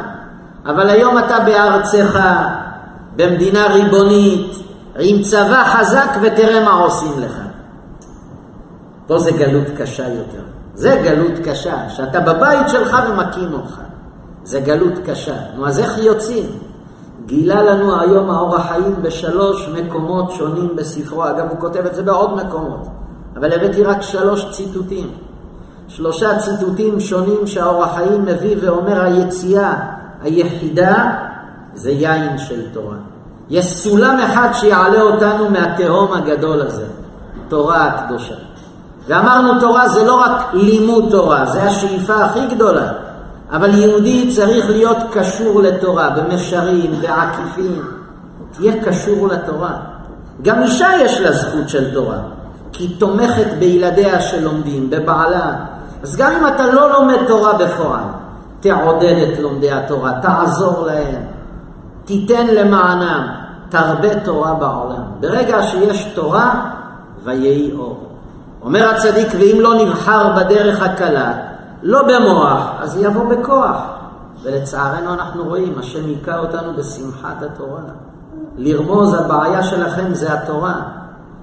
[0.67, 2.21] אבל היום אתה בארצך,
[3.17, 4.57] במדינה ריבונית,
[4.99, 7.50] עם צבא חזק ותראה מה עושים לך.
[9.11, 10.43] פה זה גלות קשה יותר.
[10.75, 13.81] זה גלות קשה, שאתה בבית שלך ומכים אותך.
[14.45, 15.35] זה גלות קשה.
[15.57, 16.47] נו, אז איך יוצאים?
[17.27, 21.25] גילה לנו היום האור החיים בשלוש מקומות שונים בספרו.
[21.25, 22.89] אגב, הוא כותב את זה בעוד מקומות.
[23.37, 25.11] אבל הבאתי רק שלוש ציטוטים.
[25.89, 29.75] שלושה ציטוטים שונים שהאור החיים מביא ואומר היציאה
[30.23, 31.13] היחידה
[31.75, 32.97] זה יין של תורה.
[33.49, 36.87] יש סולם אחד שיעלה אותנו מהתהום הגדול הזה,
[37.49, 38.50] תורה הקדושה.
[39.11, 42.93] ואמרנו תורה זה לא רק לימוד תורה, זה השאיפה הכי גדולה.
[43.53, 47.83] אבל יהודי צריך להיות קשור לתורה, במישרים, בעקיפין.
[48.53, 49.73] תהיה קשור לתורה.
[50.43, 52.19] גם אישה יש לה זכות של תורה,
[52.73, 55.53] כי היא תומכת בילדיה שלומדים, בבעלה.
[56.03, 58.05] אז גם אם אתה לא לומד תורה בפועל,
[58.61, 61.23] תעודד את לומדי התורה, תעזור להם,
[62.05, 63.27] תיתן למענם,
[63.69, 65.03] תרבה תורה בעולם.
[65.21, 66.71] ברגע שיש תורה,
[67.25, 68.10] ויהי אור.
[68.63, 71.33] אומר הצדיק, ואם לא נבחר בדרך הקלה,
[71.83, 73.81] לא במוח, אז יבוא בכוח.
[74.43, 77.81] ולצערנו אנחנו רואים, השם היכה אותנו בשמחת התורה.
[78.57, 80.75] לרמוז, הבעיה שלכם זה התורה.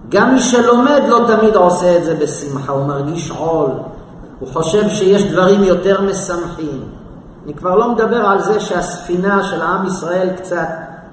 [0.10, 3.70] גם מי שלומד לא תמיד עושה את זה בשמחה, הוא מרגיש עול,
[4.40, 6.84] הוא חושב שיש דברים יותר משמחים.
[7.46, 10.68] אני כבר לא מדבר על זה שהספינה של עם ישראל קצת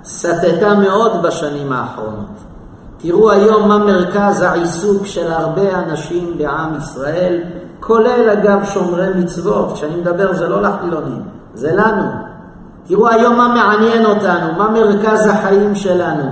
[0.04, 2.53] סטתה מאוד בשנים האחרונות.
[3.06, 7.40] תראו היום מה מרכז העיסוק של הרבה אנשים בעם ישראל,
[7.80, 11.22] כולל אגב שומרי מצוות, כשאני מדבר זה לא לחילונים,
[11.54, 12.02] זה לנו.
[12.86, 16.24] תראו היום מה מעניין אותנו, מה מרכז החיים שלנו.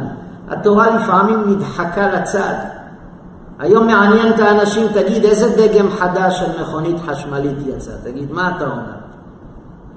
[0.48, 2.54] התורה לפעמים נדחקה לצד.
[3.58, 8.64] היום מעניין את האנשים, תגיד איזה דגם חדש של מכונית חשמלית יצא, תגיד מה אתה
[8.64, 9.02] אומר?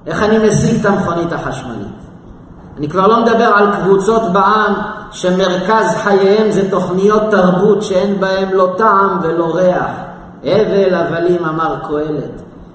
[0.06, 2.05] איך אני משיג את המכונית החשמלית?
[2.78, 4.74] אני כבר לא מדבר על קבוצות בעם
[5.10, 9.90] שמרכז חייהם זה תוכניות תרבות שאין בהן לא טעם ולא ריח.
[10.44, 12.30] הבל הבלים אמר קהלת.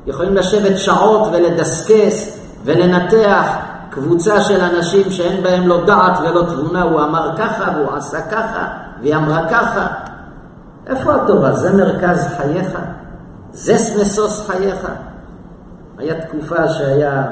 [0.08, 3.48] יכולים לשבת שעות ולדסקס ולנתח
[3.90, 8.68] קבוצה של אנשים שאין בהם לא דעת ולא תבונה, הוא אמר ככה והוא עשה ככה
[9.02, 9.88] והיא אמרה ככה.
[10.88, 11.54] איפה התורה?
[11.54, 12.80] זה מרכז חייך?
[13.54, 14.88] זה משוש חייך?
[15.98, 17.24] היה תקופה שהיה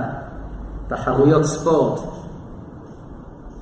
[0.88, 2.00] תחרויות ספורט,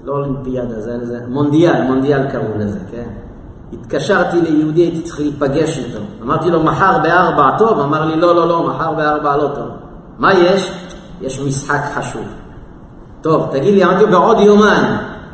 [0.08, 3.08] לא אולימפיאדה, זה, זה מונדיאל, מונדיאל קראו לזה, כן?
[3.74, 6.00] התקשרתי ליהודי, הייתי צריך להיפגש איתו.
[6.24, 7.80] אמרתי לו, מחר בארבע טוב?
[7.80, 9.68] אמר לי, לא, לא, לא, מחר בארבע לא טוב.
[10.20, 10.72] מה יש?
[11.22, 12.24] יש משחק חשוב.
[13.22, 14.86] טוב, תגיד לי, אמרתי לו, בעוד יומיים.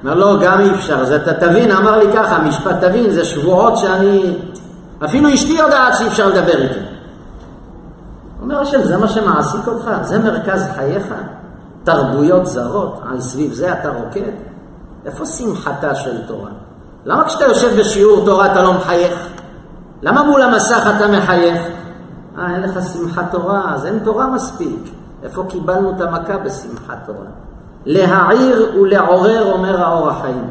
[0.04, 0.96] אומר, לא, גם אי אפשר.
[0.96, 4.38] אז אתה תבין, אמר לי ככה, משפט תבין, זה שבועות שאני...
[5.06, 6.80] אפילו אשתי יודעת שאי אפשר לדבר איתי.
[8.42, 9.92] אומר השם, זה מה שמעסיק אותך?
[10.02, 11.14] זה מרכז חייך?
[11.84, 14.53] תרבויות זרות, על סביב זה אתה רוקד?
[15.06, 16.50] איפה שמחתה של תורה?
[17.06, 19.28] למה כשאתה יושב בשיעור תורה אתה לא מחייך?
[20.02, 21.62] למה מול המסך אתה מחייך?
[22.38, 24.90] אה, אין לך שמחת תורה, אז אין תורה מספיק.
[25.24, 27.26] איפה קיבלנו את המכה בשמחת תורה?
[27.86, 30.48] להעיר ולעורר, אומר האור החיים.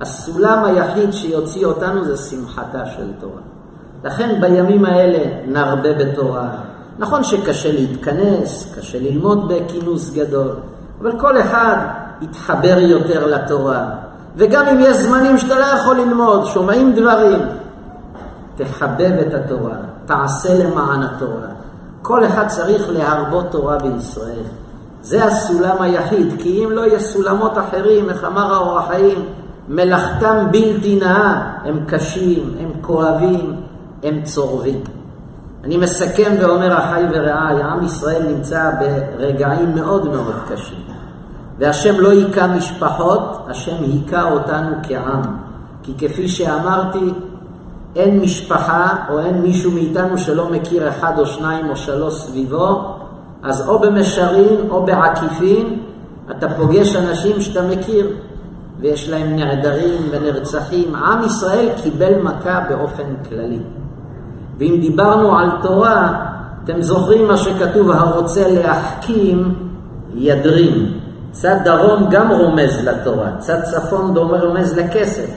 [0.00, 3.40] הסולם היחיד שיוציא אותנו זה שמחתה של תורה.
[4.04, 6.48] לכן בימים האלה נרבה בתורה.
[6.98, 10.50] נכון שקשה להתכנס, קשה ללמוד בכינוס גדול,
[11.00, 11.76] אבל כל אחד
[12.22, 13.84] יתחבר יותר לתורה.
[14.36, 17.38] וגם אם יש זמנים שאתה לא יכול ללמוד, שומעים דברים,
[18.56, 19.76] תחבב את התורה,
[20.06, 21.48] תעשה למען התורה.
[22.02, 24.44] כל אחד צריך להרבות תורה בישראל.
[25.02, 29.24] זה הסולם היחיד, כי אם לא יהיה סולמות אחרים, איך אמר האור החיים,
[29.68, 33.56] מלאכתם בלתי נאה, הם קשים, הם כואבים,
[34.02, 34.80] הם צורבים.
[35.64, 38.70] אני מסכם ואומר, אחי ורעי, עם ישראל נמצא
[39.18, 40.91] ברגעים מאוד מאוד קשים.
[41.62, 45.22] והשם לא היכה משפחות, השם היכה אותנו כעם.
[45.82, 47.12] כי כפי שאמרתי,
[47.96, 52.94] אין משפחה או אין מישהו מאיתנו שלא מכיר אחד או שניים או שלוש סביבו,
[53.42, 55.78] אז או במישרין או בעקיפין
[56.30, 58.06] אתה פוגש אנשים שאתה מכיר
[58.80, 60.94] ויש להם נעדרים ונרצחים.
[60.94, 63.60] עם ישראל קיבל מכה באופן כללי.
[64.58, 66.24] ואם דיברנו על תורה,
[66.64, 69.54] אתם זוכרים מה שכתוב, הרוצה להחכים
[70.14, 71.01] ידרים.
[71.32, 75.28] צד דרום גם רומז לתורה, צד צפון רומז לכסף.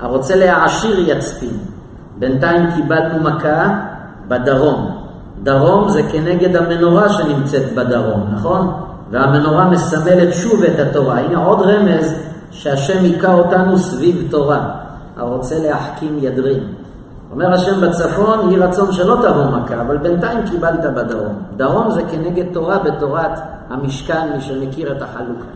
[0.00, 1.56] הרוצה להעשיר יצפין.
[2.18, 3.78] בינתיים קיבלנו מכה
[4.28, 5.02] בדרום.
[5.42, 8.72] דרום זה כנגד המנורה שנמצאת בדרום, נכון?
[9.10, 11.18] והמנורה מסמלת שוב את התורה.
[11.18, 12.14] הנה עוד רמז
[12.50, 14.68] שהשם היכה אותנו סביב תורה.
[15.16, 16.62] הרוצה להחכים ידרים.
[17.32, 21.42] אומר השם בצפון, יהי רצון שלא תבוא מכה, אבל בינתיים קיבלת בדרום.
[21.56, 23.38] דרום זה כנגד תורה בתורת
[23.70, 25.46] המשכן, מי שמכיר את החלוקה.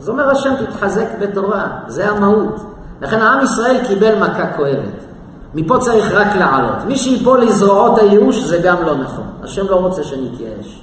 [0.00, 2.60] אז אומר השם, תתחזק בתורה, זה המהות.
[3.02, 5.04] לכן עם ישראל קיבל מכה כואבת.
[5.54, 6.84] מפה צריך רק לעלות.
[6.86, 9.24] מי שיפול לזרועות הייאוש זה גם לא נכון.
[9.42, 10.82] השם לא רוצה שנתייאש.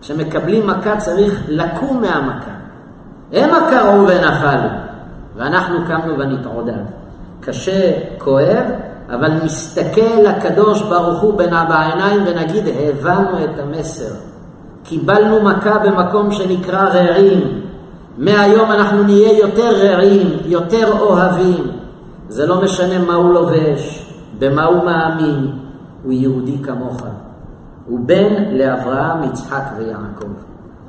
[0.00, 2.50] כשמקבלים מכה צריך לקום מהמכה.
[3.32, 4.70] המה קראו ונפלו,
[5.36, 6.84] ואנחנו קמנו ונתעודד.
[7.40, 8.64] קשה, כואב,
[9.10, 14.14] אבל נסתכל לקדוש ברוך הוא בין בעיניים ונגיד, הבנו את המסר.
[14.82, 17.60] קיבלנו מכה במקום שנקרא רעים.
[18.18, 21.70] מהיום אנחנו נהיה יותר רעים, יותר אוהבים.
[22.28, 24.06] זה לא משנה מה הוא לובש,
[24.38, 25.50] במה הוא מאמין,
[26.04, 27.02] הוא יהודי כמוך.
[27.86, 30.32] הוא בן לאברהם, יצחק ויעקב.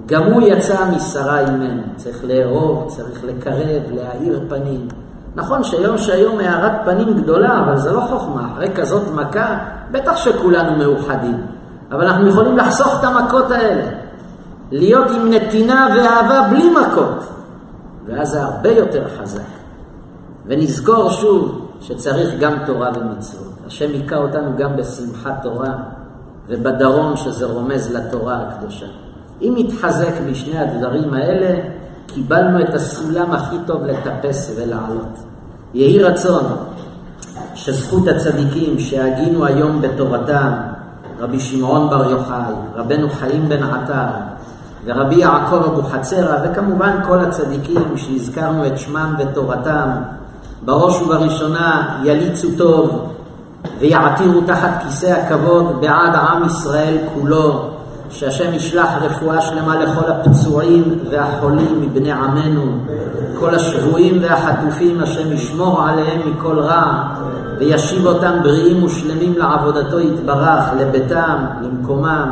[0.05, 1.81] גם הוא יצא משרה אימנו.
[1.95, 4.87] צריך לאהוב, צריך לקרב, להאיר פנים.
[5.35, 8.47] נכון שיום שהיום הארת פנים גדולה, אבל זה לא חוכמה.
[8.53, 9.57] אחרי כזאת מכה,
[9.91, 11.45] בטח שכולנו מאוחדים.
[11.91, 13.83] אבל אנחנו יכולים לחסוך את המכות האלה.
[14.71, 17.23] להיות עם נתינה ואהבה בלי מכות.
[18.05, 19.41] ואז זה הרבה יותר חזק.
[20.45, 23.53] ונזכור שוב שצריך גם תורה ומצוות.
[23.67, 25.73] השם היכה אותנו גם בשמחת תורה
[26.47, 28.85] ובדרום שזה רומז לתורה הקדושה.
[29.41, 31.59] אם נתחזק משני הדברים האלה,
[32.13, 35.17] קיבלנו את הסולם הכי טוב לטפס ולעלות.
[35.73, 36.43] יהי רצון
[37.55, 40.51] שזכות הצדיקים שהגינו היום בתורתם,
[41.19, 44.05] רבי שמעון בר יוחאי, רבנו חיים בן עטר,
[44.85, 49.89] ורבי יעקב אבוחצירא, וכמובן כל הצדיקים שהזכרנו את שמם ותורתם,
[50.65, 53.11] בראש ובראשונה יליצו טוב
[53.79, 57.69] ויעתירו תחת כיסא הכבוד בעד עם ישראל כולו,
[58.11, 62.77] שהשם ישלח רפואה שלמה לכל הפצועים והחולים מבני עמנו,
[63.39, 67.03] כל השבויים והחטופים, השם ישמור עליהם מכל רע,
[67.59, 72.31] וישיב אותם בריאים ושלמים לעבודתו יתברך, לביתם, למקומם.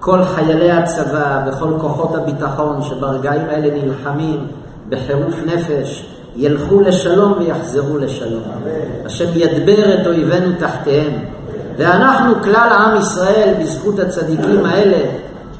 [0.00, 4.46] כל חיילי הצבא וכל כוחות הביטחון שברגעים האלה נלחמים
[4.88, 6.06] בחירוף נפש,
[6.36, 8.42] ילכו לשלום ויחזרו לשלום.
[9.04, 11.12] השם ידבר את אויבינו תחתיהם.
[11.76, 15.10] ואנחנו כלל עם ישראל בזכות הצדיקים האלה,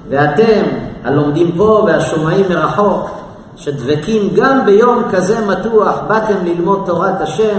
[0.08, 0.62] ואתם
[1.04, 3.10] הלומדים פה והשומעים מרחוק,
[3.56, 7.58] שדבקים גם ביום כזה מתוח, באתם ללמוד תורת השם,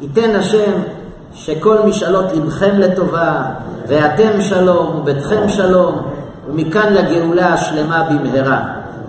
[0.00, 0.72] ייתן השם
[1.34, 3.42] שכל משאלות לבכם לטובה,
[3.88, 6.02] ואתם שלום וביתכם שלום,
[6.48, 8.60] ומכאן לגאולה השלמה במהרה.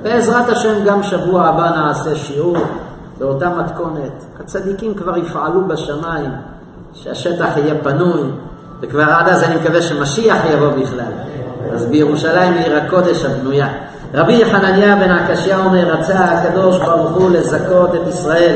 [0.01, 2.57] בעזרת השם גם שבוע הבא נעשה שיעור
[3.19, 4.25] באותה מתכונת.
[4.39, 6.31] הצדיקים כבר יפעלו בשמיים,
[6.93, 8.23] שהשטח יהיה פנוי,
[8.81, 11.11] וכבר עד אז אני מקווה שמשיח יבוא בכלל.
[11.73, 13.67] אז בירושלים עיר הקודש הבנויה.
[14.13, 18.55] רבי חנניה בן הקשיא אומר, רצה הקדוש ברוך הוא לזכות את ישראל.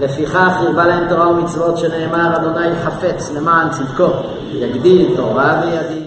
[0.00, 4.08] לפיכך הרבה להם תורה ומצוות שנאמר, אדוני חפץ למען צדקו,
[4.52, 6.05] יגדיל תורה וידין.